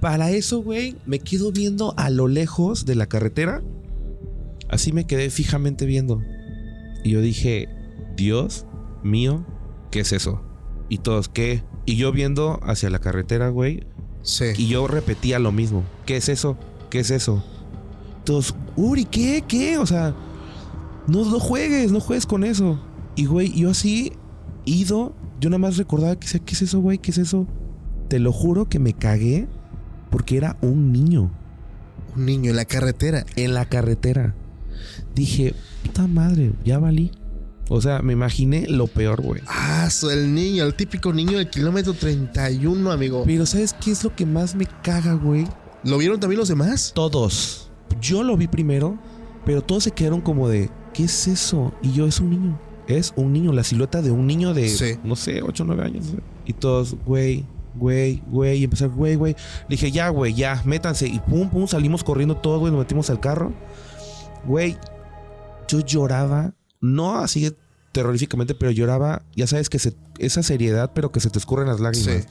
[0.00, 3.62] Para eso, güey, me quedo viendo a lo lejos de la carretera.
[4.68, 6.20] Así me quedé fijamente viendo.
[7.04, 7.68] Y yo dije,
[8.16, 8.66] Dios
[9.02, 9.46] mío,
[9.90, 10.42] ¿qué es eso?
[10.88, 11.62] Y todos, ¿qué?
[11.86, 13.84] Y yo viendo hacia la carretera, güey.
[14.22, 14.46] Sí.
[14.56, 15.84] Y yo repetía lo mismo.
[16.04, 16.58] ¿Qué es eso?
[16.90, 17.44] ¿Qué es eso?
[18.76, 19.44] Uri, ¿qué?
[19.46, 19.78] ¿Qué?
[19.78, 20.14] O sea,
[21.06, 22.80] no, no juegues, no juegues con eso.
[23.16, 24.12] Y, güey, yo así,
[24.64, 26.98] ido, yo nada más recordaba que decía, ¿qué es eso, güey?
[26.98, 27.46] ¿Qué es eso?
[28.08, 29.48] Te lo juro que me cagué
[30.10, 31.30] porque era un niño
[32.16, 33.24] Un niño en la carretera.
[33.36, 34.34] en la carretera.
[35.14, 35.54] Dije,
[35.84, 37.10] puta madre, ya valí.
[37.68, 39.40] O sea, me imaginé lo peor, güey.
[39.46, 43.22] Ah, el niño, el típico niño del kilómetro 31, amigo.
[43.24, 45.46] Pero ¿sabes qué es lo que más me caga, güey?
[45.84, 46.92] ¿Lo vieron también los demás?
[46.94, 47.70] Todos.
[48.00, 48.98] Yo lo vi primero,
[49.44, 51.72] pero todos se quedaron como de, ¿qué es eso?
[51.82, 52.58] Y yo, es un niño.
[52.86, 54.98] Es un niño, la silueta de un niño de, Sí.
[55.04, 56.06] no sé, 8 o 9 años.
[56.44, 57.44] Y todos, güey,
[57.76, 58.58] güey, güey.
[58.58, 59.34] Y empezar, güey, güey.
[59.68, 61.06] Le dije, ya, güey, ya, métanse.
[61.06, 63.52] Y pum, pum, salimos corriendo todos, güey, nos metimos al carro.
[64.44, 64.76] Güey,
[65.68, 67.54] yo lloraba, no así
[67.92, 71.78] terroríficamente, pero lloraba, ya sabes que se, esa seriedad, pero que se te escurren las
[71.80, 72.24] lágrimas.
[72.24, 72.28] Sí.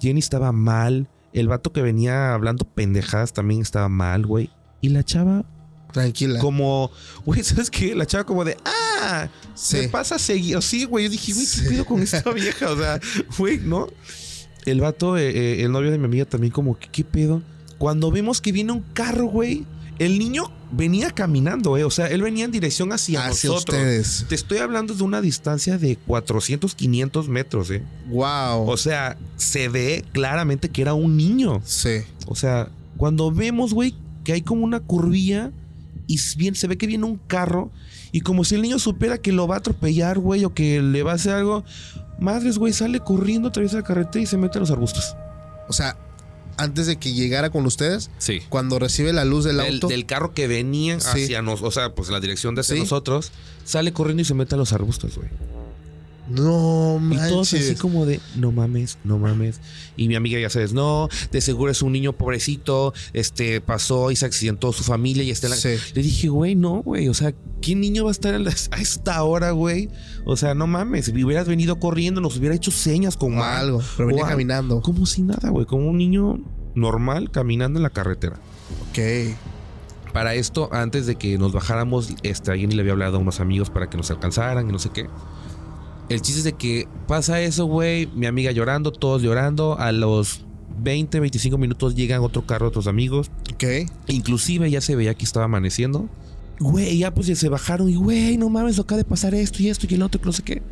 [0.00, 1.08] Jenny estaba mal.
[1.32, 4.50] El vato que venía hablando pendejadas también estaba mal, güey.
[4.80, 5.44] Y la chava,
[5.92, 6.38] Tranquila.
[6.40, 6.90] como,
[7.24, 7.94] güey, ¿sabes qué?
[7.94, 9.76] La chava como de, ah, Sí.
[9.78, 10.60] me pasa seguido.
[10.60, 11.04] Sí, güey.
[11.06, 11.62] Yo dije, güey, Sí.
[11.62, 12.70] ¿qué pido con esta vieja?
[12.70, 13.00] O sea,
[13.38, 13.88] güey, ¿no?
[14.64, 17.42] El vato, eh, eh, el novio de mi amiga también como, ¿qué, qué pedo?
[17.78, 19.64] Cuando vimos que viene un carro, güey,
[19.98, 21.84] el niño venía caminando, eh.
[21.84, 23.78] O sea, él venía en dirección hacia, Hacia nosotros.
[23.78, 24.26] ustedes.
[24.28, 27.82] Te estoy hablando de una distancia de 400, 500 metros, eh.
[28.08, 28.68] Wow.
[28.68, 31.62] O sea, se ve claramente que era un niño.
[31.64, 32.00] sí.
[32.26, 33.94] O sea, cuando vemos, güey,
[34.26, 35.52] que hay como una curvilla
[36.08, 37.70] y bien, se ve que viene un carro
[38.10, 41.04] y como si el niño supiera que lo va a atropellar, güey, o que le
[41.04, 41.62] va a hacer algo,
[42.18, 45.14] madres, güey, sale corriendo, atraviesa la carretera y se mete a los arbustos.
[45.68, 45.96] O sea,
[46.56, 48.40] antes de que llegara con ustedes, Sí.
[48.48, 49.86] cuando recibe la luz del Del, auto.
[49.86, 51.22] del carro que venía Sí.
[51.24, 52.80] hacia nosotros, o sea, pues la dirección de hacia Sí.
[52.80, 53.30] nosotros,
[53.64, 55.28] sale corriendo y se mete a los arbustos, güey.
[56.28, 57.70] No Y todos manches.
[57.70, 59.60] así como de, no mames, no mames.
[59.96, 64.16] Y mi amiga ya sabes, no, de seguro es un niño pobrecito, este, pasó y
[64.16, 65.56] se accidentó su familia y está en la...
[65.56, 65.76] Sí.
[65.94, 68.80] Le dije, güey, no, güey, o sea, ¿qué niño va a estar a, las- a
[68.80, 69.88] esta hora, güey?
[70.24, 73.80] O sea, no mames, si hubieras venido corriendo, nos hubiera hecho señas con O algo.
[73.96, 74.80] Pero venía caminando.
[74.82, 76.40] Como si nada, güey, como un niño
[76.74, 78.36] normal caminando en la carretera.
[78.90, 78.98] Ok.
[80.12, 83.68] Para esto, antes de que nos bajáramos, este, alguien le había hablado a unos amigos
[83.70, 85.06] para que nos alcanzaran y no sé qué.
[86.08, 88.06] El chiste es de que pasa eso, güey.
[88.14, 89.78] Mi amiga llorando, todos llorando.
[89.78, 90.44] A los
[90.78, 93.30] 20, 25 minutos llegan otro carro, otros amigos.
[93.52, 93.64] Ok.
[94.08, 96.08] Inclusive ya se veía que estaba amaneciendo.
[96.60, 99.68] Güey, ya pues ya se bajaron y, güey, no mames, acaba de pasar esto y
[99.68, 100.62] esto y el otro, que no sé qué.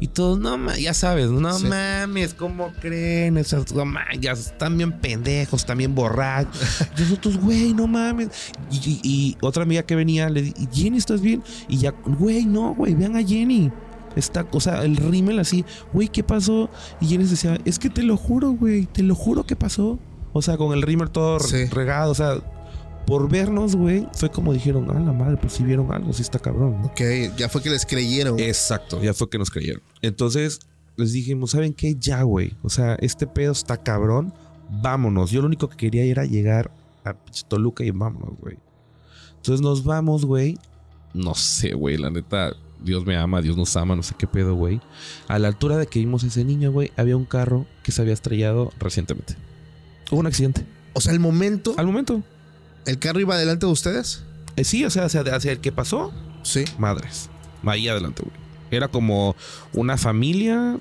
[0.00, 1.66] Y todos, no mames, ya sabes, no Sí.
[1.66, 3.36] mames, ¿cómo creen?
[3.36, 3.84] Esas, no
[4.20, 6.60] ya están bien pendejos, bien borrachos.
[6.98, 8.30] Y nosotros, güey, no mames.
[8.72, 11.40] Y, y- y otra amiga que venía le di, Jenny, ¿estás bien?
[11.68, 13.70] Y ya, güey, no, güey, vean a Jenny.
[14.16, 16.68] Está, o sea, el rímel así, güey, ¿qué pasó?
[17.00, 19.98] Y Jenny decía, es que te lo juro, güey, te lo juro que pasó.
[20.32, 21.66] O sea, con el rímel todo Sí.
[21.66, 22.36] regado, o sea,
[23.06, 26.38] por vernos, güey, fue como dijeron, ah, la madre, pues si vieron algo, sí está
[26.38, 26.86] cabrón, ¿no?
[26.86, 27.00] Ok.
[27.36, 28.38] Ya fue que les creyeron.
[28.38, 29.82] Exacto, ya fue que nos creyeron.
[30.02, 30.60] Entonces
[30.96, 31.96] les dijimos, ¿saben qué?
[31.98, 32.54] Ya, güey.
[32.62, 34.32] O sea, este pedo está cabrón.
[34.82, 35.30] Vámonos.
[35.30, 36.70] Yo lo único que quería era llegar
[37.04, 37.14] a
[37.48, 38.56] Toluca y vámonos, güey.
[39.36, 40.56] Entonces nos vamos, güey.
[41.12, 41.96] No sé, güey.
[41.98, 42.52] La neta,
[42.84, 44.80] Dios me ama, Dios nos ama, no sé qué pedo, güey.
[45.28, 48.02] A la altura de que vimos a ese niño, güey, había un carro que se
[48.02, 49.36] había estrellado recientemente.
[50.10, 50.64] Hubo un accidente.
[50.94, 52.22] O sea, el momento, Al momento.
[52.86, 54.24] el carro iba delante de ustedes.
[54.56, 56.12] Eh, sí, o sea, hacia, hacia el que pasó,
[56.42, 56.64] Sí.
[56.78, 57.30] madres.
[57.64, 58.36] Ahí adelante, güey.
[58.70, 59.36] Era como
[59.72, 60.78] una familia,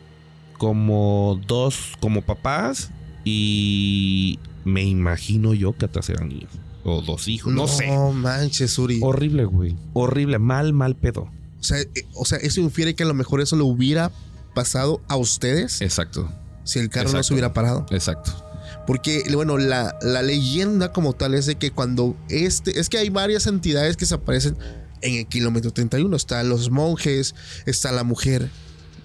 [0.58, 2.92] como dos, como papás
[3.24, 6.52] y me imagino yo que atrás eran niños.
[6.84, 7.88] O dos hijos, no, sé.
[7.88, 9.00] No manches, Uri.
[9.04, 9.76] Horrible, güey.
[9.94, 11.30] Horrible, mal, mal pedo.
[11.62, 14.12] O sea, eh, o sea, eso infiere que a lo mejor eso le hubiera
[14.54, 16.30] pasado a ustedes Exacto,
[16.66, 17.86] si el carro no se hubiera parado.
[17.92, 18.32] exacto.
[18.88, 22.80] Porque, bueno, la, la leyenda como tal es de que cuando este.
[22.80, 24.58] Es que hay varias entidades que se aparecen
[25.02, 26.16] en el kilómetro 31.
[26.16, 27.36] Están los monjes,
[27.66, 28.50] está la mujer.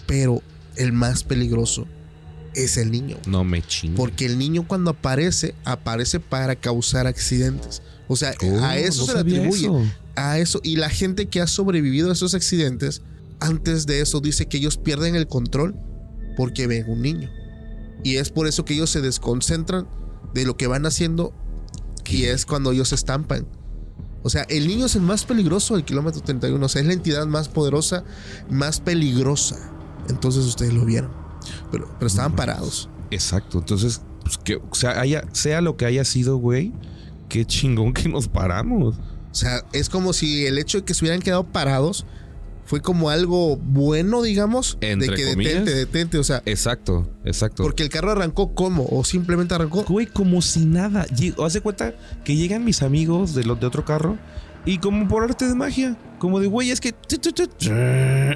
[0.06, 0.40] Pero
[0.76, 1.86] el más peligroso
[2.54, 3.18] es el niño.
[3.26, 3.96] No me chingo.
[3.96, 7.82] Porque el niño cuando aparece, aparece para causar accidentes.
[8.08, 9.66] O sea, Oh, a eso no se le atribuye.
[9.66, 9.82] eso.
[10.16, 10.60] A eso.
[10.62, 13.02] Y la gente que ha sobrevivido a esos accidentes,
[13.40, 15.76] antes de eso dice que ellos pierden el control
[16.36, 17.30] porque ven un niño.
[18.02, 19.88] Y es por eso que ellos se desconcentran
[20.34, 21.32] de lo que van haciendo
[22.08, 23.46] y es cuando ellos se estampan.
[24.22, 26.64] O sea, el niño es el más peligroso del kilómetro 31.
[26.64, 28.04] O sea, es la entidad más poderosa,
[28.50, 29.70] más peligrosa.
[30.08, 31.10] Entonces ustedes lo vieron.
[31.70, 32.88] Pero, pero estaban parados.
[33.10, 33.58] Exacto.
[33.58, 36.72] Entonces, pues que, o sea, haya, sea lo que haya sido, güey,
[37.28, 38.96] qué chingón que nos paramos.
[39.36, 42.06] O sea, es como si el hecho de que se hubieran quedado parados
[42.64, 45.52] fue como algo bueno, digamos, Entre de que comillas.
[45.52, 47.62] detente, detente, o sea, Exacto, exacto.
[47.62, 49.84] porque el carro arrancó como o simplemente arrancó.
[49.84, 51.04] Güey, como si nada.
[51.04, 54.16] De cuenta que llegan mis amigos de los de otro carro
[54.64, 56.94] y como por arte de magia, como de güey, es que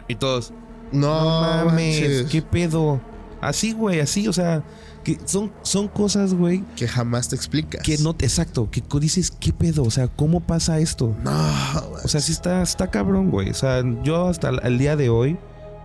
[0.06, 0.52] y todos.
[0.92, 3.00] No, No mames, manches, qué pedo.
[3.40, 4.62] Así, güey, así, o sea,
[5.04, 7.82] que son, son cosas, güey, que jamás te explicas.
[7.82, 11.14] que no, exacto, que dices, qué pedo, o sea, ¿cómo pasa esto?
[11.22, 11.32] No,
[12.04, 13.50] O sea, sí está, está cabrón, güey.
[13.50, 15.36] O sea, yo hasta el el día de hoy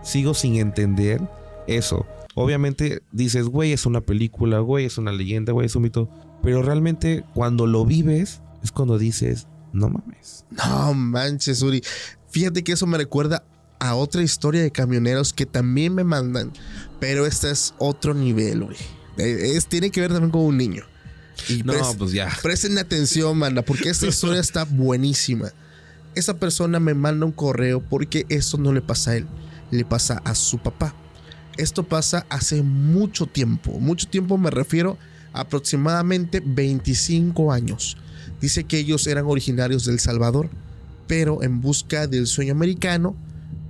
[0.02, 1.20] sigo sin entender
[1.66, 2.06] eso.
[2.34, 6.08] Obviamente dices, güey, es una película, güey, es una leyenda, güey, es un mito.
[6.42, 10.44] Pero realmente cuando lo vives es cuando dices, no mames.
[10.50, 11.82] no manches, Uri.
[12.28, 13.44] Fíjate que eso me recuerda
[13.78, 16.52] a otra historia de camioneros que también me mandan,
[17.00, 18.76] pero este es otro nivel, güey.
[19.18, 20.84] Eh, Es, tiene que ver también con un niño.
[21.48, 22.30] Y No, pres- pues ya.
[22.42, 25.52] Presten atención, manda, porque esta historia está buenísima.
[26.14, 29.26] Esa persona me manda un correo porque esto no le pasa a él,
[29.70, 30.94] le pasa a su papá.
[31.58, 33.78] Esto pasa hace mucho tiempo.
[33.78, 34.96] Mucho tiempo me refiero
[35.32, 37.96] a aproximadamente 25 años.
[38.40, 40.48] Dice que ellos eran originarios de El Salvador,
[41.06, 43.14] pero en busca del sueño americano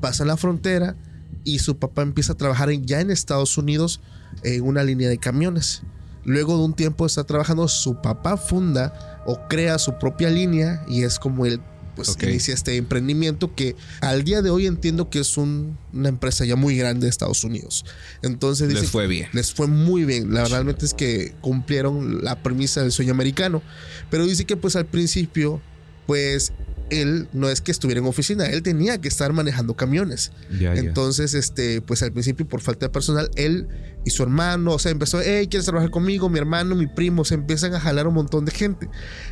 [0.00, 0.96] pasan la frontera
[1.44, 4.00] y su papá empieza a trabajar en- ya en Estados Unidos
[4.42, 5.82] en una línea de camiones.
[6.24, 11.02] Luego de un tiempo estar trabajando, su papá funda o crea su propia línea y
[11.04, 11.60] es como él
[11.94, 12.24] pues Ok.
[12.24, 16.54] inicia este emprendimiento que al día de hoy entiendo que es un- una empresa ya
[16.54, 17.86] muy grande de Estados Unidos.
[18.22, 19.28] Entonces dice Les fue bien.
[19.32, 20.34] les fue muy bien.
[20.34, 23.62] La realmente es que cumplieron la premisa del sueño americano.
[24.10, 25.62] Pero dice que pues al principio,
[26.06, 26.52] pues
[26.90, 30.32] él no es que estuviera en oficina, él tenía que estar manejando camiones.
[30.50, 33.68] Entonces, este, pues al principio por falta de personal, él
[34.04, 36.28] y su hermano, o sea, empezó, hey, ¿quieres trabajar conmigo?
[36.28, 38.88] Mi hermano, mi primo, se empiezan a jalar un montón de gente.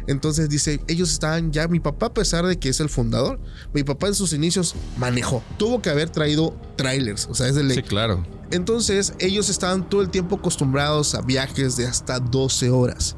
[0.08, 3.40] Entonces dice, ellos estaban ya, mi papá, a pesar de que es el fundador,
[3.72, 5.44] mi papá en sus inicios manejó.
[5.58, 7.76] Tuvo que haber traído trailers, o sea, es de ley.
[7.76, 8.26] Sí, claro.
[8.50, 13.16] Entonces ellos estaban todo el tiempo acostumbrados a viajes de hasta 12 horas.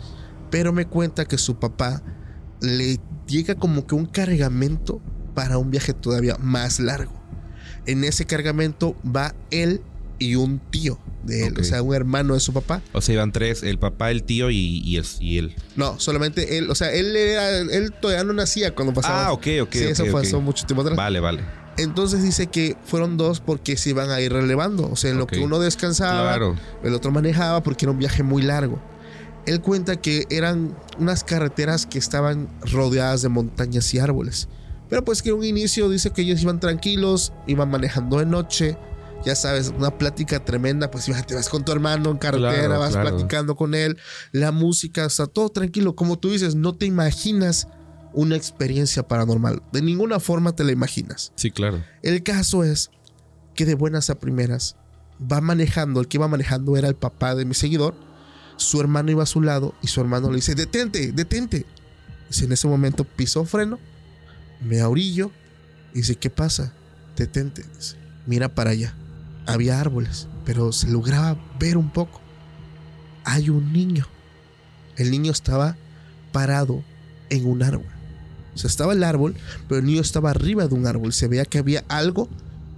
[0.51, 2.03] Pero me cuenta que su papá
[2.61, 5.01] le llega como que un cargamento
[5.35, 7.13] para un viaje todavía más largo.
[7.87, 9.81] En ese cargamento va él
[10.19, 12.81] y un tío de él, o sea, un hermano de su papá.
[12.93, 15.55] O sea, iban tres, el papá, el tío y, y, el- y él.
[15.77, 19.27] No, solamente él, o sea, él era, él todavía no nacía cuando pasaba.
[19.27, 20.97] Ah, ok, ok, Sí, eso pasó mucho tiempo atrás.
[20.97, 21.43] Vale, vale.
[21.79, 24.89] Entonces dice que fueron dos porque se iban a ir relevando.
[24.91, 26.57] O sea, en lo que uno descansaba, Claro.
[26.83, 28.81] el otro manejaba porque era un viaje muy largo.
[29.47, 34.49] Él cuenta que eran unas carreteras que estaban rodeadas de montañas y árboles.
[34.89, 38.77] Pero pues que en un inicio dice que ellos iban tranquilos, iban manejando de noche.
[39.25, 42.93] Ya sabes, una plática tremenda, pues imagínate, vas con tu hermano en carretera, Claro, vas
[42.93, 43.09] claro.
[43.11, 43.97] platicando con él,
[44.31, 45.97] la música, está todo tranquilo.
[45.97, 47.67] Como tú dices, no te imaginas
[48.13, 49.63] una experiencia paranormal.
[49.73, 51.33] De ninguna forma te la imaginas.
[51.35, 51.83] Sí, claro.
[52.03, 52.91] El caso es
[53.55, 54.77] que de buenas a primeras
[55.21, 57.95] va manejando, el que iba manejando era el papá de mi seguidor,
[58.57, 61.67] su hermano iba a su lado y su hermano le dice, detente, detente.
[62.29, 63.79] Dice, en ese momento pisó freno,
[64.61, 65.31] me orillo
[65.93, 66.73] y dice, ¿qué pasa?
[67.17, 67.65] Detente.
[67.77, 67.97] Dice,
[68.27, 68.95] Mira para allá.
[69.47, 72.21] Había árboles, pero se lograba ver un poco.
[73.25, 74.07] Hay un niño.
[74.97, 75.77] El niño estaba
[76.33, 76.83] parado
[77.31, 77.87] en un árbol.
[78.55, 79.37] O sea, estaba el árbol,
[79.69, 81.13] pero el niño estaba arriba de un árbol.
[81.13, 82.29] Se veía que había algo,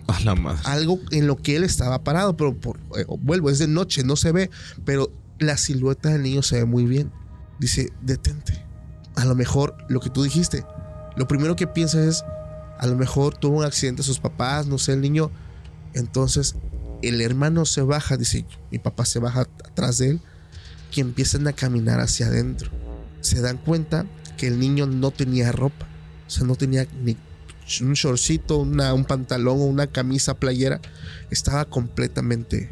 [0.08, 0.60] A la madre.
[0.64, 2.36] algo en lo que él estaba parado.
[2.36, 4.50] Pero por, eh, vuelvo, es de noche, no se ve.
[4.84, 7.12] Pero la silueta del niño se ve muy bien.
[7.58, 8.64] Dice, detente.
[9.16, 10.64] A lo mejor lo que tú dijiste,
[11.16, 12.24] lo primero que piensa es,
[12.78, 15.30] a lo mejor tuvo un accidente sus papás, no sé, el niño.
[15.94, 16.54] Entonces
[17.02, 20.20] el hermano se baja, dice, mi papá se baja atrás de él,
[20.90, 22.70] que empiezan a caminar hacia adentro.
[23.20, 25.86] Se dan cuenta que el niño no tenía ropa,
[26.26, 27.16] o sea, no tenía ni
[27.82, 30.80] un shortcito, una, un pantalón o una camisa playera,
[31.30, 32.70] estaba completamente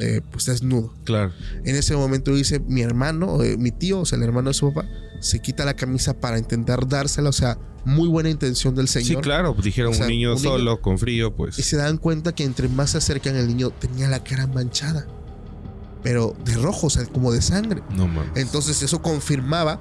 [0.00, 0.94] eh, pues desnudo.
[1.04, 1.32] Claro.
[1.64, 4.72] En ese momento dice mi hermano, eh, mi tío, o sea, el hermano de su
[4.72, 4.88] papá,
[5.20, 9.06] se quita la camisa para intentar dársela, o sea, muy buena intención del señor.
[9.08, 11.58] Sí, claro, pues dijeron O sea, un niño un niño- solo, con frío, pues.
[11.58, 15.06] Y se dan cuenta que entre más se acercan el niño tenía la cara manchada,
[16.02, 17.82] pero de rojo, o sea, como de sangre.
[17.94, 18.32] No mames.
[18.36, 19.80] Entonces eso confirmaba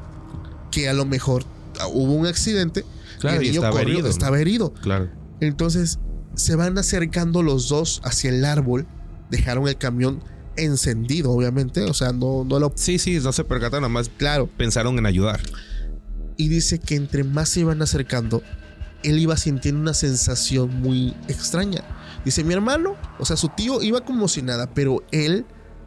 [0.71, 1.43] que a lo mejor
[1.79, 2.85] ah, hubo un accidente
[3.19, 4.73] Claro, y el niño estaba corrió, herido, estaba herido.
[4.81, 5.09] Claro.
[5.41, 5.99] Entonces
[6.35, 8.87] se van acercando los dos hacia el árbol,
[9.29, 10.23] dejaron el camión
[10.57, 12.73] encendido, obviamente, o sea, no, no lo...
[12.75, 15.39] Sí, sí, no se percataron, nada más Claro, pensaron en ayudar.
[16.37, 18.41] y dice que entre más se iban acercando,
[19.03, 21.83] él iba sintiendo una sensación muy extraña.
[22.25, 25.45] Dice, mi hermano, o sea, su tío iba como si nada, pero él,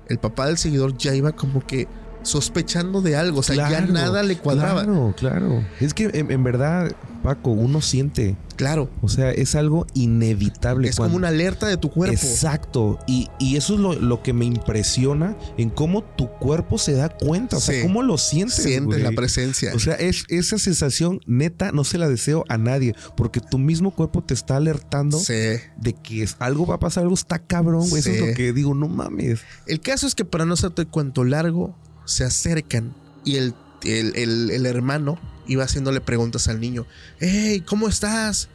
[0.08, 1.88] el papá del seguidor, ya iba como que
[2.22, 4.84] sospechando de algo, o sea, ya nada le cuadraba.
[4.84, 5.64] Claro, claro.
[5.80, 6.92] Es que en, en verdad,
[7.22, 8.36] Paco, uno siente.
[8.56, 10.88] Claro, O sea, es algo inevitable.
[10.88, 12.14] es cuando- como una alerta de tu cuerpo.
[12.14, 12.98] Exacto.
[13.08, 17.08] Y, y eso es lo, lo que me impresiona en cómo tu cuerpo se da
[17.08, 17.56] cuenta.
[17.56, 17.82] O sea, Sí.
[17.82, 18.62] cómo lo sientes.
[18.62, 19.02] Sientes güey.
[19.02, 19.72] la presencia.
[19.74, 22.94] O sea, es, esa sensación neta no se la deseo a nadie.
[23.16, 25.32] Porque tu mismo cuerpo te está alertando Sí.
[25.76, 28.00] de que es- algo va a pasar, algo está cabrón, güey.
[28.00, 29.40] Eso es lo que digo, no mames.
[29.66, 31.74] El caso es que para no hacerte cuento largo,
[32.12, 32.92] se acercan
[33.24, 33.54] y el,
[33.84, 36.86] el, el- el hermano iba haciéndole preguntas al niño.
[37.18, 38.48] Hey, ¿cómo estás?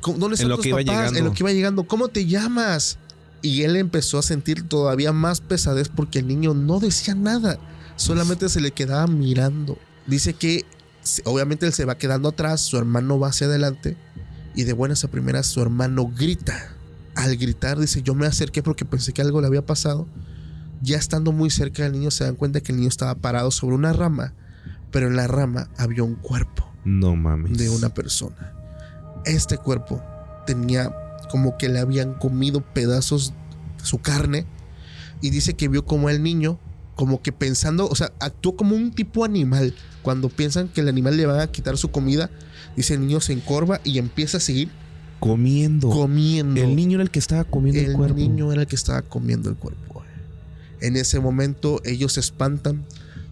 [0.00, 0.94] ¿Cómo- ¿Dónde están lo tus que iba papás?
[0.94, 1.18] llegando.
[1.18, 1.84] En lo que iba llegando.
[1.84, 2.98] ¿Cómo te llamas?
[3.42, 7.58] Y él empezó a sentir todavía más pesadez porque el niño no decía nada.
[7.96, 9.78] Solamente se le quedaba mirando.
[10.06, 10.64] Dice que
[11.24, 13.96] obviamente él se va quedando atrás, su hermano va hacia adelante
[14.54, 16.72] y de buenas a primeras su hermano grita.
[17.14, 20.06] Al gritar dice, yo me acerqué porque pensé que algo le había pasado.
[20.82, 23.74] Ya estando muy cerca del niño se dan cuenta que el niño estaba parado sobre
[23.74, 24.32] una rama,
[24.90, 27.56] pero en la rama había un cuerpo No mames.
[27.58, 28.52] de una persona.
[29.24, 30.02] Este cuerpo
[30.46, 30.92] tenía
[31.30, 33.32] como que le habían comido pedazos
[33.78, 34.46] de su carne
[35.20, 36.58] y dice que vio como el niño,
[36.94, 39.74] como que pensando, o sea, actuó como un tipo animal.
[40.02, 42.30] Cuando piensan que el animal le van a quitar su comida,
[42.76, 44.70] dice el niño se encorva y empieza a seguir
[45.20, 45.90] Comiendo.
[45.90, 46.62] comiendo.
[46.62, 48.14] El niño era el que estaba comiendo el, El cuerpo.
[48.16, 49.97] niño era el que estaba comiendo el cuerpo.
[50.80, 52.84] En ese momento ellos se espantan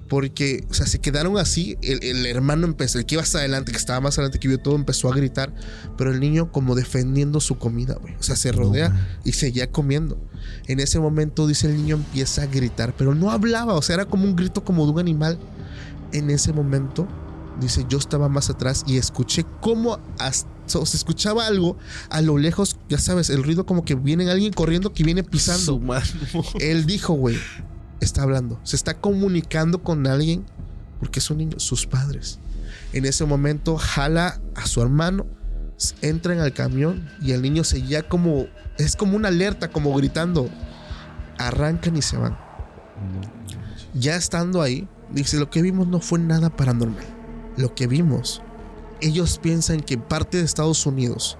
[0.09, 1.77] porque, o sea, se quedaron así.
[1.83, 4.59] El, el hermano empezó, el que iba hasta adelante, que estaba más adelante que vio
[4.59, 5.53] todo, empezó a gritar.
[5.99, 8.15] Pero el niño como defendiendo su comida, güey.
[8.15, 9.09] O sea, se No, rodea man.
[9.25, 10.17] y seguía comiendo.
[10.69, 13.75] En ese momento, dice el niño, empieza a gritar, pero no hablaba.
[13.75, 15.39] O sea, era como un grito como de un animal.
[16.13, 17.09] En ese momento,
[17.61, 21.77] dice, yo estaba más atrás y escuché cómo hasta- o se escuchaba algo
[22.11, 25.31] a lo lejos, ya sabes, el ruido como que viene alguien corriendo que viene Su
[25.31, 25.79] pisando.
[25.79, 26.05] mano.
[26.61, 27.39] Él dijo, güey,
[28.01, 30.45] está hablando, se está comunicando con alguien
[30.99, 32.39] porque es un niño, sus padres.
[32.93, 35.27] En ese momento jala a su hermano,
[36.03, 38.47] entran al camión y el niño seguía como,
[38.79, 40.49] es como una alerta, como gritando.
[41.39, 42.39] Arrancan y se van.
[43.93, 47.05] Ya estando ahí, dice, lo que vimos no fue nada paranormal.
[47.59, 48.43] Lo que vimos,
[49.01, 51.39] ellos piensan que parte de Estados Unidos,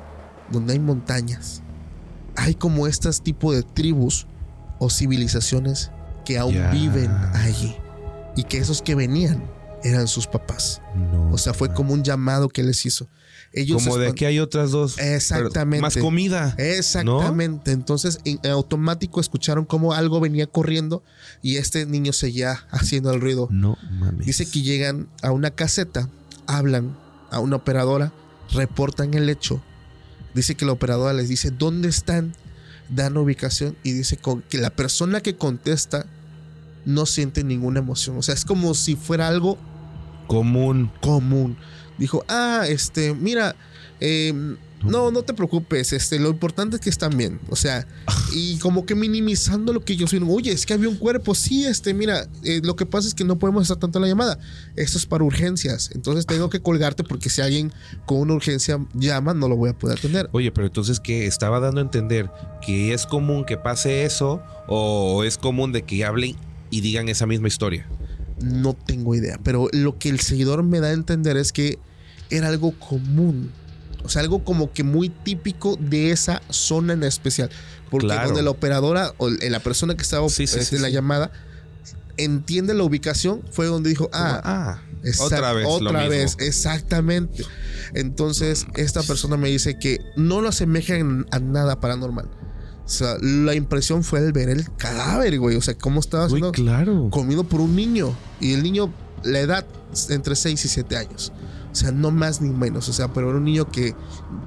[0.51, 1.63] donde hay montañas,
[2.37, 4.27] hay como estas tipo de tribus
[4.79, 5.91] o civilizaciones
[6.25, 7.77] que aún viven allí.
[8.37, 9.43] Y que esos que venían
[9.83, 10.83] eran sus papás.
[10.95, 11.31] No.
[11.31, 13.09] O sea, fue como un llamado que les hizo.
[13.53, 14.99] Ellos Como de aquí hay otras dos.
[14.99, 15.81] Exactamente.
[15.81, 16.55] Más comida.
[16.59, 17.73] Exactamente.
[17.73, 21.03] Entonces, en automático escucharon como algo venía corriendo
[21.41, 23.49] y este niño seguía haciendo el ruido.
[23.51, 24.27] No mames.
[24.27, 26.11] Dice que llegan a una caseta,
[26.47, 26.97] hablan
[27.31, 28.13] a una operadora,
[28.53, 29.61] reportan el hecho.
[30.35, 32.35] Dice que la operadora les dice dónde están,
[32.89, 34.19] dan ubicación y dice
[34.49, 36.07] que la persona que contesta
[36.85, 38.17] no siente ninguna emoción.
[38.19, 39.59] O sea, es como si fuera algo
[40.27, 40.91] común.
[41.01, 41.57] común.
[41.99, 43.57] Dijo, ah, este, mira,
[44.01, 47.41] eh, no, no te preocupes, este, lo importante es que están bien.
[47.49, 47.87] O sea,
[48.35, 50.29] y como que minimizando lo que ellos vieron.
[50.31, 51.35] Oye, es que había un cuerpo.
[51.35, 54.09] Sí, este, mira, eh, lo que pasa es que no podemos estar tanto en la
[54.09, 54.39] llamada.
[54.77, 55.91] Esto es para urgencias.
[55.95, 57.73] Entonces tengo que colgarte porque si alguien
[58.05, 60.29] con una urgencia llama, no lo voy a poder atender.
[60.33, 61.27] Oye, pero entonces, ¿qué?
[61.27, 62.31] Estaba dando a entender
[62.65, 66.37] que es común que pase eso o es común de que hablen
[66.71, 67.87] y digan esa misma historia.
[68.41, 69.39] No tengo idea.
[69.43, 71.79] Pero lo que el seguidor me da a entender es que
[72.31, 73.51] era algo común.
[74.07, 77.51] O sea, algo como que muy típico de esa zona en especial.
[77.91, 78.29] Porque Claro.
[78.29, 81.31] donde la operadora o la persona que estaba Sí, sí, este, en la llamada
[82.17, 84.83] entiende la ubicación, fue donde dijo, ah, Ah,
[85.21, 85.67] otra vez.
[85.69, 86.09] Otra mismo.
[86.11, 87.45] vez, exactamente.
[87.95, 92.27] Entonces, esta persona me dice que no lo asemeja en- a nada paranormal.
[92.85, 95.57] O sea, la impresión fue el ver el cadáver, güey.
[95.57, 97.09] O sea, cómo estaba siendo claro.
[97.11, 98.17] comido por un niño.
[98.41, 98.93] Y el niño,
[99.25, 99.67] la edad
[100.09, 101.33] entre 6 y 7 años.
[101.77, 102.89] O sea, no más ni menos.
[102.89, 103.95] O sea, pero era un niño que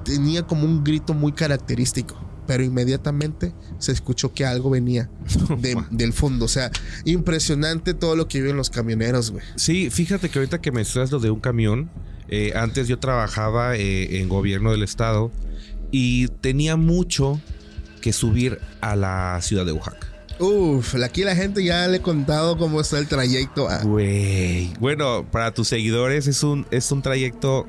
[0.04, 2.16] tenía como un grito muy característico.
[2.48, 5.08] Pero inmediatamente se escuchó que algo venía
[5.58, 6.46] de- del fondo.
[6.46, 6.72] O sea,
[7.04, 9.44] impresionante todo lo que viven los camioneros, güey.
[9.54, 11.88] Sí, fíjate que ahorita que mencionas lo de un camión,
[12.28, 15.30] eh, antes yo trabajaba eh, en gobierno del estado
[15.92, 17.40] y tenía mucho
[18.00, 20.08] que subir a la ciudad de Oaxaca.
[20.40, 23.68] Uf, aquí la gente ya le he contado cómo está el trayecto.
[23.68, 24.72] a- Güey.
[24.80, 27.66] Bueno, para tus seguidores es un, es un trayecto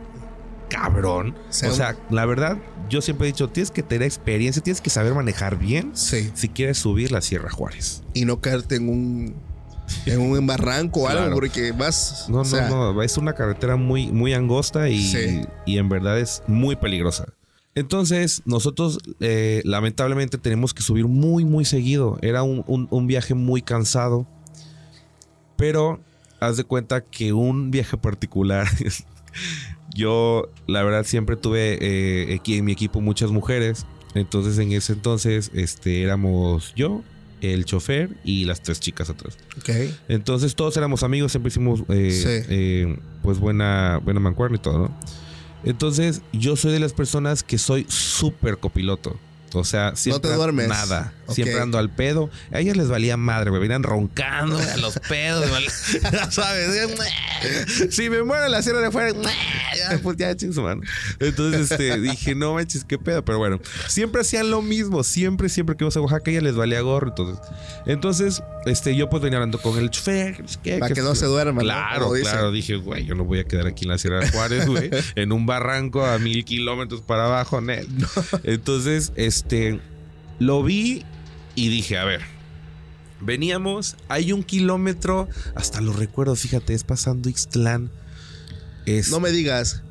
[0.69, 1.35] cabrón.
[1.49, 2.57] o sea, la verdad,
[2.89, 6.31] yo siempre he dicho, tienes que tener experiencia, tienes que saber manejar bien Sí.
[6.33, 8.03] si quieres subir la Sierra Juárez.
[8.13, 9.35] Y no caerte en un,
[10.05, 12.25] en un barranco o algo, porque vas.
[12.29, 13.01] No, sea, no, no.
[13.03, 15.41] Es una carretera muy, muy angosta y, Sí.
[15.65, 17.25] y en verdad es muy peligrosa.
[17.75, 22.17] Entonces, nosotros eh, lamentablemente tenemos que subir muy, muy seguido.
[22.21, 24.27] Era un, un- un viaje muy cansado.
[25.55, 25.99] Pero
[26.39, 28.67] haz de cuenta que un viaje particular.
[29.95, 33.85] yo, la verdad, siempre tuve eh, aquí en mi equipo muchas mujeres.
[34.15, 37.01] Entonces, en ese entonces, este, éramos yo,
[37.39, 39.37] el chofer y las tres chicas atrás.
[39.57, 39.69] Ok.
[40.09, 42.45] Entonces todos éramos amigos, siempre hicimos eh, Sí.
[42.49, 44.99] eh, pues buena, buena mancuerna y todo, ¿no?
[45.63, 49.17] Entonces yo soy de las personas que soy súper copiloto.
[49.53, 50.69] O sea, siempre te duermes.
[50.69, 51.13] nada.
[51.31, 51.35] Ok.
[51.35, 52.29] Siempre ando al pedo.
[52.51, 55.45] A ellas les valía madre, me venían roncando a los pedos.
[56.11, 56.89] ya ¿Sabes?
[57.89, 60.81] si me muero en la sierra de afuera, ya, pues ya ching su mano.
[61.19, 63.23] Entonces este, dije, no manches, qué pedo.
[63.25, 65.03] Pero bueno, siempre hacían lo mismo.
[65.03, 67.09] Siempre, siempre que íbamos a Oaxaca, ella les valía gorro.
[67.09, 67.39] Entonces,
[67.85, 70.43] entonces este, yo pues venía hablando con el chofer.
[70.63, 70.77] ¿qué?
[70.77, 71.61] Para que no se duerman, ¿no?
[71.61, 72.51] Claro, claro.
[72.51, 75.31] Dije, güey, yo no voy a quedar aquí en la Sierra de Juárez, güey, en
[75.31, 77.87] un barranco a mil kilómetros para abajo, net.
[78.43, 79.79] Entonces, este,
[80.39, 81.03] lo vi
[81.55, 82.21] y dije, a ver,
[83.19, 87.91] veníamos, hay un kilómetro, hasta lo recuerdo, fíjate, es pasando Ixtlán.
[88.85, 89.83] Es, No me digas.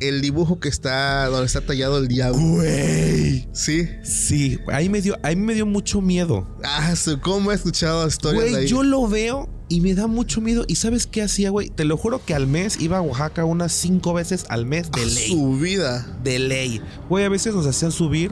[0.00, 2.38] El dibujo que está donde está tallado el diablo.
[2.40, 3.48] Güey.
[3.52, 3.88] Sí.
[4.04, 6.46] Sí, ahí me dio, ahí me dio mucho miedo.
[6.62, 8.68] Ah, ¿cómo he escuchado historias de Güey, ahí?
[8.68, 10.64] yo lo veo y me da mucho miedo.
[10.68, 11.68] ¿Y sabes qué hacía, güey?
[11.68, 15.02] Te lo juro que al mes iba a Oaxaca unas cinco veces al mes de
[15.02, 15.28] A ley.
[15.32, 16.06] su vida.
[16.22, 16.80] de ley.
[17.08, 18.30] Güey, a veces nos hacían subir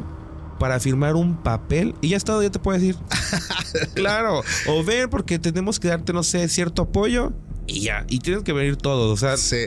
[0.59, 2.97] para firmar un papel y ya está, ya te puedes ir.
[3.95, 4.43] claro.
[4.69, 7.33] O ver porque tenemos que darte, no sé, cierto apoyo
[7.67, 8.05] y ya.
[8.09, 9.13] Y tienes que venir todos.
[9.13, 9.67] O sea, Sí.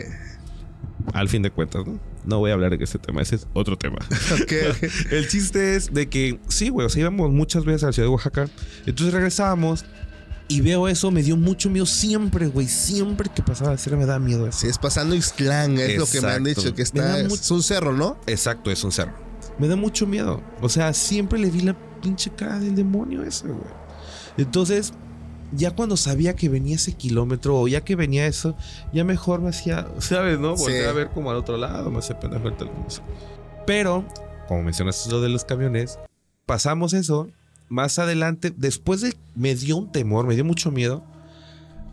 [1.14, 2.00] al fin de cuentas, ¿no?
[2.26, 3.98] No voy a hablar de este tema, ese es otro tema.
[4.42, 4.52] Ok.
[5.12, 8.08] El chiste es de que, sí, güey, o sea, íbamos muchas veces a la ciudad
[8.08, 8.48] de Oaxaca.
[8.86, 9.86] Entonces regresábamos
[10.48, 12.68] y veo eso, me dio mucho miedo siempre, güey.
[12.68, 14.60] Siempre que pasaba sierra me da miedo eso.
[14.60, 17.20] Sí, es pasando Ixtlán, es lo que me han dicho, que está.
[17.22, 18.20] Es un cerro, ¿no?
[18.28, 19.29] Exacto, es un cerro.
[19.60, 20.42] Me da mucho miedo.
[20.62, 23.60] O sea, siempre le vi la pinche cara del demonio ese, güey.
[24.38, 24.94] Entonces,
[25.52, 28.56] ya cuando sabía que venía ese kilómetro o ya que venía eso,
[28.94, 30.56] ya mejor me hacía, ¿sabes, no?
[30.56, 30.88] Volver Sí.
[30.88, 32.86] a ver como al otro lado, me hacía pendejo el teléfono.
[33.66, 34.06] Pero,
[34.48, 36.00] como mencionaste lo de los camiones,
[36.46, 37.30] pasamos eso.
[37.68, 39.14] Más adelante, después de.
[39.36, 41.04] Me dio un temor, me dio mucho miedo.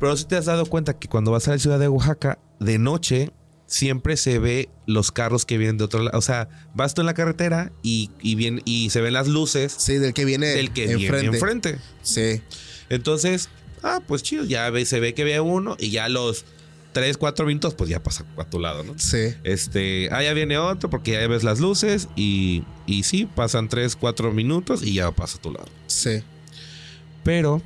[0.00, 2.78] Pero si te has dado cuenta que cuando vas a la ciudad de Oaxaca, de
[2.78, 3.30] noche,
[3.66, 6.16] siempre se ve los carros que vienen de otro lado.
[6.18, 9.74] O sea, vas tú en la carretera y, y, bien, y se ven las luces
[9.76, 11.20] Sí, del que viene del que enfrente.
[11.20, 11.78] viene enfrente.
[12.02, 12.42] Sí.
[12.88, 13.48] Entonces,
[13.82, 16.44] ah, pues chido, ya ve, se ve que ve uno y ya los
[16.92, 18.94] 3, 4 minutos, pues ya pasa a tu lado, ¿no?
[18.98, 19.34] Sí.
[19.44, 23.96] Este, ah, ya viene otro porque ya ves las luces y, y sí, pasan 3,
[23.96, 25.68] 4 minutos y ya pasa a tu lado.
[25.88, 26.22] Sí.
[27.24, 27.60] Pero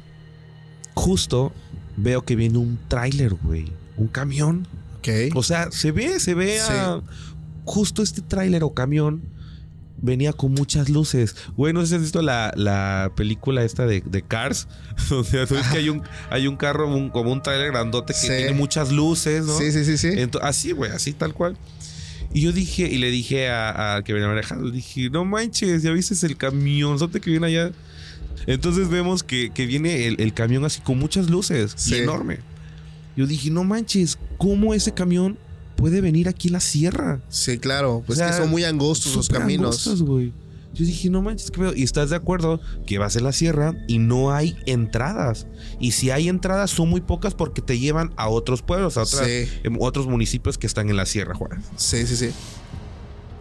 [0.94, 1.53] justo
[1.96, 4.66] veo que viene un tráiler, güey, un camión.
[5.34, 7.01] O sea, se ve, se ve a-
[7.64, 9.22] justo este tráiler o camión
[10.03, 11.36] venía con muchas luces.
[11.57, 14.66] Güey, no sé si has visto la, la película esta de, de Cars.
[15.11, 18.26] O sea, que hay un, hay un carro un- como un tráiler grandote que Sí.
[18.28, 19.57] tiene muchas luces, ¿no?
[19.59, 20.09] Sí, sí, sí, sí.
[20.42, 21.57] Así, güey, así tal cual.
[22.32, 25.90] Y yo dije, y le dije a, a que venía manejando, dije, no manches, ya
[25.90, 27.72] viste el camionzote que viene allá.
[28.46, 31.96] Entonces vemos que, que viene el, el camión así con muchas luces Sí.
[31.96, 32.38] y enorme.
[33.16, 35.38] Yo dije, no manches, ¿cómo ese camión
[35.76, 37.20] puede venir aquí en la sierra?
[37.28, 38.02] Sí, claro.
[38.06, 39.66] Pues O sea, que son muy angostos los caminos.
[39.66, 40.32] angostos, güey.
[40.72, 41.74] Yo dije, no manches, qué pedo.
[41.74, 45.48] Y estás de acuerdo que vas en la sierra y no hay entradas.
[45.80, 49.26] Y si hay entradas, son muy pocas porque te llevan a otros pueblos, a otras-
[49.26, 49.48] Sí.
[49.64, 51.64] em, otros municipios que están en la sierra, Juárez.
[51.76, 52.30] Sí, sí, sí.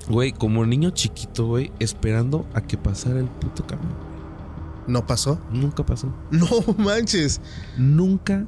[0.08, 3.94] Güey, como niño chiquito, güey, esperando a que pasara el puto camión.
[4.88, 5.40] ¿No pasó?
[5.52, 6.12] Nunca pasó.
[6.32, 6.48] No
[6.80, 7.42] manches.
[7.78, 8.48] Nunca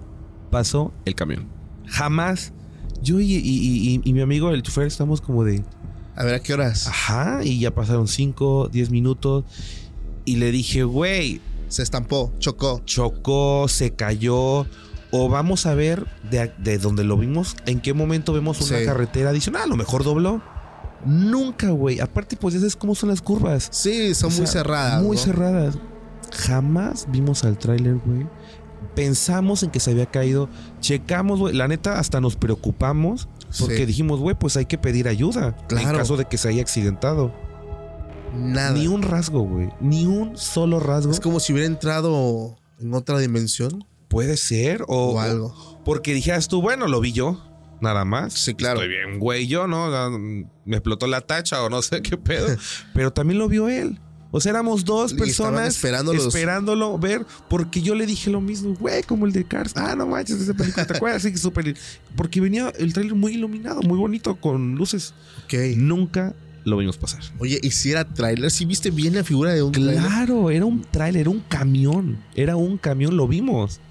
[0.52, 1.48] pasó el camión.
[1.88, 2.54] Jamás.
[3.02, 5.64] Yo y, y- y- y mi amigo, el chofer, estamos como de.
[6.16, 6.86] A ver, ¿a qué horas?
[6.88, 7.40] Ajá.
[7.44, 9.46] Y ya pasaron 5, 10 minutos.
[10.26, 12.82] Y le dije, güey, Se estampó, chocó.
[12.86, 14.68] chocó, se cayó.
[15.14, 18.86] O vamos a ver de, de donde lo vimos, en qué momento vemos una Sí.
[18.86, 19.64] carretera adicional.
[19.64, 20.42] A lo mejor dobló.
[21.06, 22.00] Nunca, güey.
[22.00, 23.68] Aparte, pues ya sabes cómo son las curvas.
[23.72, 25.02] Sí, son O muy sea, cerradas.
[25.04, 25.24] Muy ¿no?
[25.24, 25.78] cerradas.
[26.32, 28.28] Jamás vimos al tráiler, güey.
[28.96, 30.50] Pensamos en que se había caído.
[30.80, 31.56] Checamos, güey.
[31.56, 33.28] La neta, hasta nos preocupamos.
[33.60, 33.86] Porque Sí.
[33.86, 35.56] dijimos, güey, pues hay que pedir ayuda.
[35.60, 35.98] En Claro.
[35.98, 37.34] caso de que se haya accidentado.
[38.36, 38.72] Nada.
[38.72, 39.70] Ni un rasgo, güey.
[39.82, 41.12] Ni un solo rasgo.
[41.12, 44.84] Es como si hubiera entrado en otra dimensión Puede ser.
[44.90, 45.82] O, o, algo.
[45.86, 47.42] Porque dijeras tú, bueno, lo vi yo.
[47.80, 48.34] Nada más.
[48.34, 48.82] Sí, claro.
[48.82, 49.90] Estoy bien, güey, yo, ¿no?
[50.66, 52.46] Me explotó la tacha o no sé qué pedo.
[52.94, 54.00] Pero también lo vio él.
[54.32, 56.28] O sea, éramos dos personas esperándolos.
[56.28, 59.74] esperándolo ver, porque yo le dije lo mismo, güey, como el de Cars.
[59.76, 61.22] Ah, no manches, esa película, ¿te acuerdas?
[61.22, 61.76] Sí, súper.
[62.16, 65.14] Porque venía el trailer muy iluminado, muy bonito, con luces.
[65.44, 65.76] Ok.
[65.76, 67.22] Nunca lo vimos pasar.
[67.40, 68.50] Oye, ¿y si era tráiler?
[68.52, 69.98] ¿Si viste bien la figura de un tráiler?
[69.98, 72.18] Claro, era un tráiler, era un camión.
[72.34, 73.82] Era un camión, lo vimos.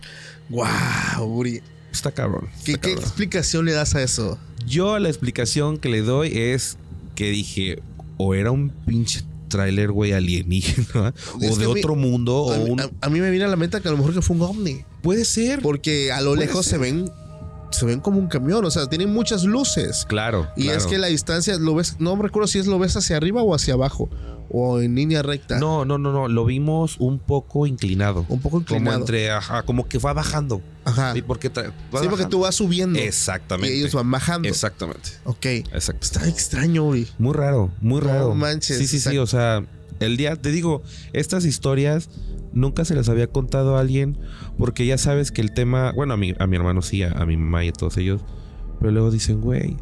[0.49, 1.61] Wow, Uri.
[1.93, 2.49] Está cabrón.
[2.65, 3.05] ¿Qué, está qué cabrón.
[3.05, 4.39] explicación le das a eso?
[4.67, 6.79] Yo la explicación que le doy es
[7.15, 7.83] que dije,
[8.17, 12.81] o era un pinche tráiler, güey, alienígena, o de mí- otro mundo, A, o un...
[12.81, 14.43] a- a mí me viene a la mente que a lo mejor que fue un
[14.43, 14.85] ovni.
[15.03, 15.61] Puede ser.
[15.61, 16.79] Porque a lo lejos ser.
[16.79, 17.11] se ven
[17.71, 20.05] se ven como un camión, o sea, tienen muchas luces.
[20.09, 20.49] Claro.
[20.57, 23.17] Y es que la distancia lo ves, no me recuerdo si es lo ves hacia
[23.17, 24.11] arriba o hacia abajo
[24.53, 25.59] o en línea recta.
[25.59, 26.29] No, no, no, no.
[26.29, 28.27] Lo vimos un poco inclinado.
[28.29, 28.99] un poco Como inclinado.
[29.01, 30.61] entre, ajá, como que va bajando.
[30.85, 31.13] Ajá.
[31.15, 33.75] Sí, porque, Sí, porque tú vas subiendo Exactamente.
[33.75, 34.49] y ellos van bajando.
[34.49, 35.11] Exactamente.
[35.25, 35.47] Ok.
[35.47, 36.05] Exacto.
[36.05, 37.07] Está extraño, Uri.
[37.19, 38.35] Muy raro, muy No raro.
[38.35, 39.19] manches, Sí, sí, sí.
[39.19, 39.65] O sea,
[40.01, 40.83] el día, te digo,
[41.13, 42.09] estas historias
[42.53, 44.19] nunca se las había contado a alguien
[44.59, 47.25] porque ya sabes que el tema, bueno, a mi, a mi hermano sí, a, a
[47.27, 48.23] mi mamá y a todos ellos,
[48.81, 49.77] pero luego dicen, güey,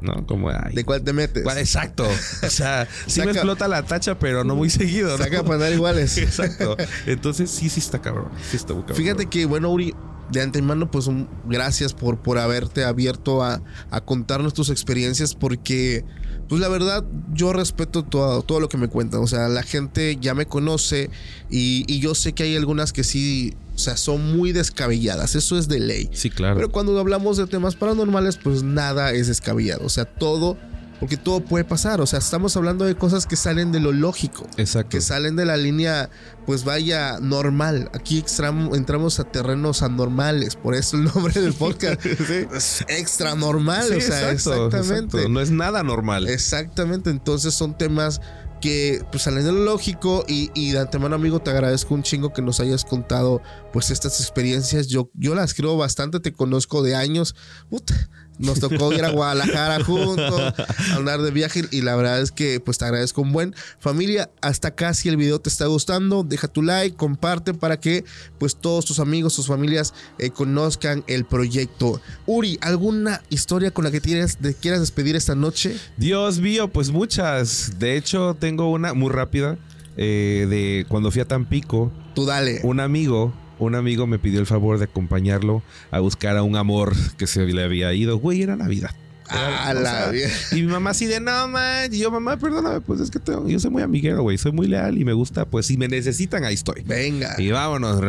[0.00, 0.26] ¿no?
[0.26, 0.74] Como, ay.
[0.74, 1.42] ¿De cuál te metes?
[1.42, 1.58] ¿cuál?
[1.58, 2.06] Exacto.
[2.42, 5.24] O sea, sí me explota la tacha, pero no muy seguido, ¿no?
[5.24, 6.16] Saca para andar iguales.
[6.18, 6.76] Exacto.
[7.06, 8.28] Entonces, sí, sí está cabrón.
[8.50, 8.96] Sí está muy cabrón.
[8.98, 9.94] Fíjate que, bueno, Uri,
[10.30, 16.04] de antemano, pues un- gracias por, por haberte abierto a, a contarnos tus experiencias, porque,
[16.48, 19.20] pues la verdad, yo respeto todo, todo lo que me cuentan.
[19.20, 21.10] O sea, la gente ya me conoce
[21.50, 25.34] y, y yo sé que hay algunas que sí, o sea, son muy descabelladas.
[25.34, 26.08] Eso es de ley.
[26.12, 26.56] Sí, claro.
[26.56, 29.84] Pero cuando hablamos de temas paranormales, pues nada es descabellado.
[29.84, 30.56] O sea, todo,
[31.00, 32.00] porque todo puede pasar.
[32.00, 34.90] O sea, estamos hablando de cosas que salen de lo lógico Exacto.
[34.90, 36.10] que salen de la línea,
[36.46, 37.90] pues vaya, normal.
[37.94, 38.24] Aquí
[38.72, 44.00] entramos a terrenos anormales, por eso el nombre del podcast es extra normal, Sí, o
[44.00, 45.04] sea, exacto, exactamente.
[45.18, 45.28] exacto.
[45.28, 46.28] No es nada normal.
[46.28, 48.20] Exactamente, entonces son temas
[48.60, 52.32] que pues salen de lo lógico y, y de antemano amigo te agradezco un chingo
[52.32, 56.96] que nos hayas contado pues estas experiencias, yo, yo las creo bastante, te conozco de
[56.96, 57.34] años,
[57.68, 57.94] Puta,
[58.38, 60.54] nos tocó ir a Guadalajara juntos,
[60.94, 64.68] andar de viaje y la verdad es que pues te agradezco un buen familia, hasta
[64.68, 68.04] acá si el video te está gustando, deja tu like, comparte para que
[68.38, 72.00] pues todos tus amigos, tus familias eh, conozcan el proyecto.
[72.26, 75.76] Uri, ¿alguna historia con la que tienes, quieras despedir esta noche?
[75.96, 77.78] Dios mío, pues muchas.
[77.78, 79.56] De hecho, tengo una muy rápida.
[79.98, 82.60] eh, de cuando fui a Tampico, Tú dale.
[82.64, 86.94] un amigo, un amigo me pidió el favor de acompañarlo a buscar a un amor
[87.16, 88.18] que se le había ido.
[88.18, 88.90] Güey, era Navidad.
[89.28, 91.92] Ah, o la sea, y mi mamá así de, no, man.
[91.92, 94.38] Y yo, mamá, perdóname, pues es que tengo- yo soy muy amiguero, güey.
[94.38, 96.82] Soy muy leal y me gusta, pues si me necesitan, ahí estoy.
[96.84, 97.34] Venga.
[97.38, 98.00] Y vámonos.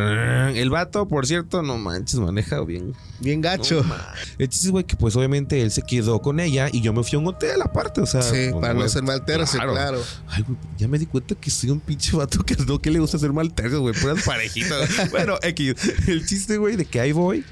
[0.56, 2.94] El vato, por cierto, no manches, maneja bien.
[3.20, 3.84] Bien gacho.
[4.38, 7.16] El chiste güey, que pues obviamente él se quedó con ella y yo me fui
[7.16, 8.22] a un hotel aparte, o sea.
[8.22, 10.02] sí, pues, para no ser malterse, claro.
[10.28, 13.00] Ay, güey, ya me di cuenta que soy un pinche vato que no que le
[13.00, 13.96] gusta hacer mal tercio, güey.
[13.96, 14.90] Puras parejitas.
[15.12, 15.76] bueno, X.
[16.08, 17.44] El chiste, güey, de que ahí voy.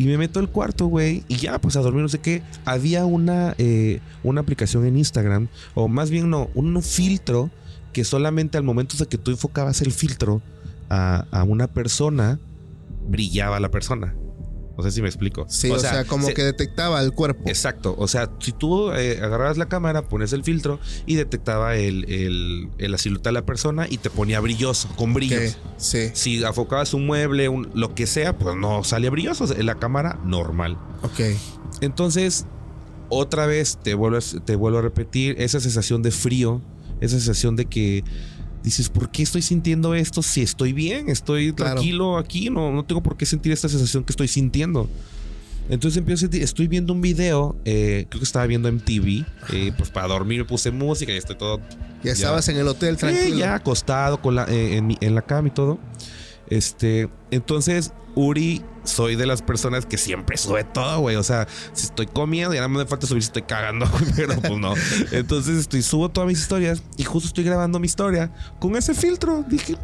[0.00, 1.24] Y me meto al cuarto, güey.
[1.28, 2.42] Y ya, pues a dormir, no sé qué.
[2.64, 5.48] Había una, eh, una aplicación en Instagram.
[5.74, 7.50] O más bien, no, un filtro.
[7.92, 10.40] Que solamente al momento de que tú enfocabas el filtro
[10.88, 12.38] a, a una persona,
[13.10, 14.14] brillaba la persona.
[14.80, 15.44] No sé si me explico.
[15.48, 17.42] Sí, o, sea, como se- que detectaba el cuerpo.
[17.46, 22.10] Exacto, o sea, si tú eh, agarrabas la cámara, pones el filtro y detectaba el,
[22.10, 25.56] el- el- la silueta de la persona y te ponía brilloso, con brillos.
[25.60, 29.66] Ok, Sí, Si afocabas un mueble, un- lo que sea, pues no salía brilloso, en
[29.66, 30.78] la cámara normal.
[31.02, 31.20] ok.
[31.80, 32.46] Entonces,
[33.08, 36.62] otra vez te vuelves, te vuelvo a repetir esa sensación de frío,
[37.00, 38.04] esa sensación de que
[38.62, 41.08] dices, ¿por qué estoy sintiendo esto si estoy bien?
[41.08, 41.74] Estoy Claro.
[41.74, 44.88] tranquilo aquí, no, no tengo por qué sentir esta sensación que estoy sintiendo.
[45.68, 49.72] Entonces empiezo, a sentir- estoy viendo un video, eh, creo que estaba viendo MTV, eh,
[49.76, 51.60] pues para dormir me puse música y estoy todo
[52.02, 53.36] Ya estabas en el hotel, tranquilo.
[53.36, 55.78] ya acostado con la, eh, en, en la cama y todo.
[56.48, 61.16] Este, entonces, Uri, soy de las personas que siempre sube todo, güey.
[61.16, 64.58] O sea, si estoy comiendo, ya no me falta subir si estoy cagando, pero pues
[64.58, 64.74] no.
[65.12, 69.44] Entonces, estoy, subo todas mis historias y justo estoy grabando mi historia con ese filtro.
[69.48, 69.76] Dije,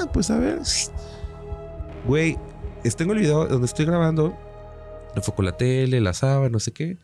[0.00, 0.60] ah, pues a ver.
[2.06, 2.38] Güey,
[2.96, 4.36] tengo el video donde estoy grabando.
[5.16, 6.98] Enfoco la tele, la sábana, no sé qué.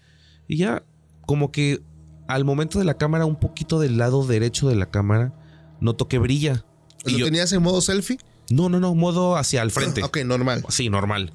[0.48, 0.82] Y ya,
[1.26, 1.80] como que
[2.26, 5.32] al momento de la cámara, un poquito del lado derecho de la cámara,
[5.80, 6.64] noto que brilla.
[7.07, 8.18] Y ¿Lo yo- tenías en modo selfie?
[8.51, 10.03] No, no, no, modo hacia el frente.
[10.05, 10.64] Ok, normal.
[10.68, 11.32] Sí, normal.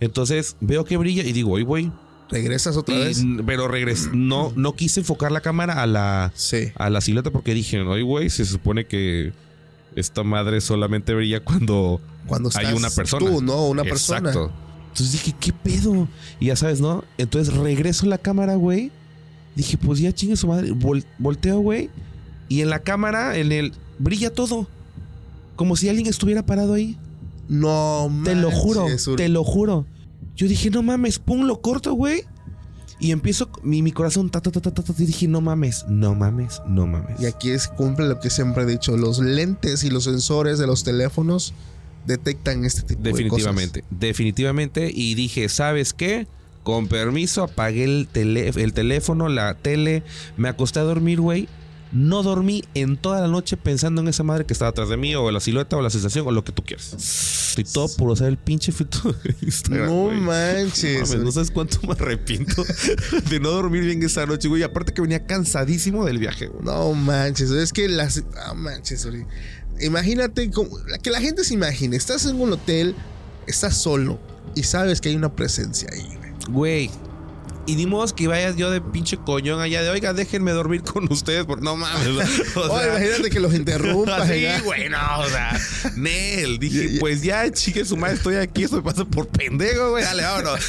[0.00, 1.92] Entonces veo que brilla y digo, oye, güey.
[2.30, 3.22] ¿Regresas otra Y- vez?
[3.46, 4.08] Pero regresé.
[4.12, 6.72] No, no quise enfocar la cámara a la, Sí.
[6.74, 9.32] a la silueta porque dije, oye, güey, se supone que
[9.94, 13.26] esta madre solamente brilla cuando Cuando hay estás una persona.
[13.30, 13.66] Tú, ¿no?
[13.68, 14.30] Una persona.
[14.30, 14.52] Exacto.
[14.88, 16.08] Entonces dije, ¿qué pedo?
[16.40, 17.04] Y ya sabes, ¿no?
[17.18, 18.90] Entonces regreso la cámara, güey.
[19.54, 20.72] Dije, pues ya chingue su madre.
[20.72, 21.90] Vol- volteo, güey.
[22.48, 23.72] Y en la cámara, en el.
[23.98, 24.66] brilla todo.
[25.56, 26.98] Como si alguien estuviera parado ahí.
[27.48, 28.86] No, Te lo juro,
[29.16, 29.86] te lo juro.
[30.34, 32.22] Yo dije, no mames, pum, lo corto, güey.
[33.00, 35.84] Y empiezo, mi, mi corazón, ta, ta, ta, ta, ta, ta, y dije, no mames,
[35.88, 37.20] no mames, no mames.
[37.20, 38.96] Y aquí es, cumple lo que siempre he dicho.
[38.96, 41.52] Los lentes y los sensores de los teléfonos
[42.06, 44.90] detectan este tipo Definitivamente, definitivamente.
[44.94, 46.26] Y dije, ¿sabes qué?
[46.62, 50.02] Con permiso, apagué el, tele- el teléfono, la tele,
[50.36, 51.48] me acosté a dormir, güey.
[51.94, 55.14] No dormí en toda la noche pensando en esa madre que estaba atrás de mí,
[55.14, 57.54] o la silueta, o la sensación, o lo que tú quieras.
[57.56, 59.86] Y todo por usar el pinche filtro de Instagram.
[59.86, 61.08] No manches.
[61.08, 62.64] Mames, no sabes cuánto me arrepiento
[63.30, 64.64] de no dormir bien esa noche, güey.
[64.64, 66.64] Aparte que venía cansadísimo del viaje, güey.
[66.64, 68.24] No manches, es que las.
[68.48, 69.06] No manches.
[69.80, 70.50] Imagínate
[71.02, 71.96] que la gente se imagine.
[71.96, 72.94] Estás en un hotel,
[73.46, 74.18] estás solo
[74.54, 76.08] y sabes que hay una presencia ahí.
[76.16, 76.88] güey.
[76.88, 76.90] Güey.
[77.66, 81.10] Y ni modo que vaya yo de pinche coñón allá de, oiga, déjenme dormir con
[81.10, 82.04] ustedes, porque no mames.
[82.56, 84.22] O sea, imagínate que los interrumpas.
[84.30, 84.62] Así, acá.
[84.62, 85.58] güey, no, o sea,
[85.96, 90.04] Nel, dije, pues ya, chique su madre, estoy aquí, esto me pasa por pendejo, güey,
[90.04, 90.60] dale, vámonos.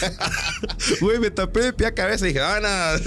[0.99, 3.01] Güey, me tapé de pie a cabeza y dije, vámonos.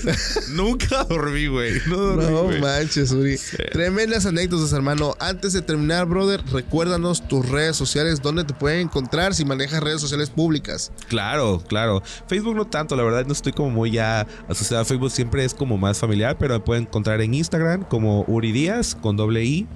[0.51, 3.39] Nunca dormí, güey, no dormí, No manches, Uri.
[3.73, 5.17] Tremendas anécdotas, hermano.
[5.19, 10.01] Antes de terminar, brother, recuérdanos tus redes sociales, dónde te pueden encontrar si manejas redes
[10.01, 10.93] sociales públicas.
[11.09, 12.03] Claro, claro.
[12.29, 15.79] Facebook no tanto, la verdad no estoy como ya asociado a Facebook, siempre es como
[15.79, 19.67] más familiar, pero me pueden encontrar en Instagram como Uri Díaz con doble I.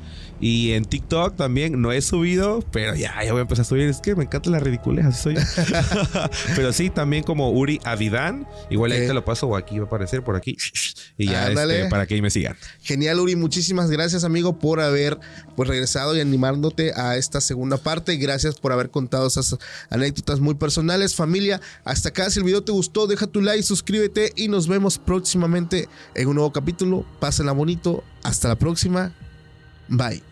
[0.43, 3.89] Y en TikTok también no he subido, pero ya, ya voy a empezar a subir.
[3.89, 5.35] Es que me encanta la ridiculez, así soy.
[5.37, 5.41] yo.
[6.57, 8.49] pero sí, también como Uri Avidán.
[8.69, 10.57] Igual ahí te lo paso o aquí va a aparecer por aquí.
[11.17, 12.57] Y ya este, para que ahí me sigan.
[12.83, 13.37] Genial, Uri.
[13.37, 15.17] Muchísimas gracias, amigo, por haber
[15.55, 18.17] pues, regresado y animándote a esta segunda parte.
[18.17, 19.57] Gracias por haber contado esas
[19.91, 21.15] anécdotas muy personales.
[21.15, 22.29] Familia, hasta acá.
[22.31, 26.35] Si el video te gustó, deja tu like, suscríbete y nos vemos próximamente en un
[26.35, 27.07] nuevo capítulo.
[27.21, 28.03] Pásenla bonito.
[28.25, 29.13] Hasta la próxima.
[29.89, 30.32] Bye.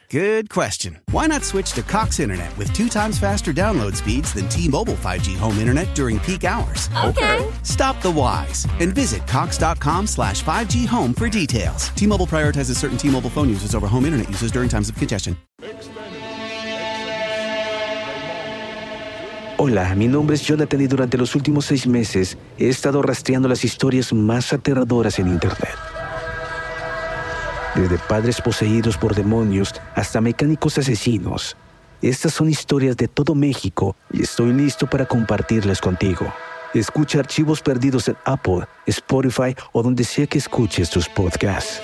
[0.11, 0.99] Good question.
[1.11, 5.37] Why not switch to Cox Internet with two times faster download speeds than T-Mobile 5G
[5.37, 6.89] home internet during peak hours?
[7.05, 7.49] Okay.
[7.63, 11.87] Stop the whys and visit cox.com slash 5G home for details.
[11.95, 15.37] T-Mobile prioritizes certain T-Mobile phone users over home internet users during times of congestion.
[19.57, 23.63] Hola, mi nombre es Jonathan y durante los últimos seis meses he estado rastreando las
[23.63, 25.90] historias más aterradoras en Internet.
[27.75, 31.55] Desde padres poseídos por demonios hasta mecánicos asesinos.
[32.01, 36.33] Estas son historias de todo México y estoy listo para compartirlas contigo.
[36.73, 41.81] Escucha archivos perdidos en Apple, Spotify o donde sea que escuches tus podcasts.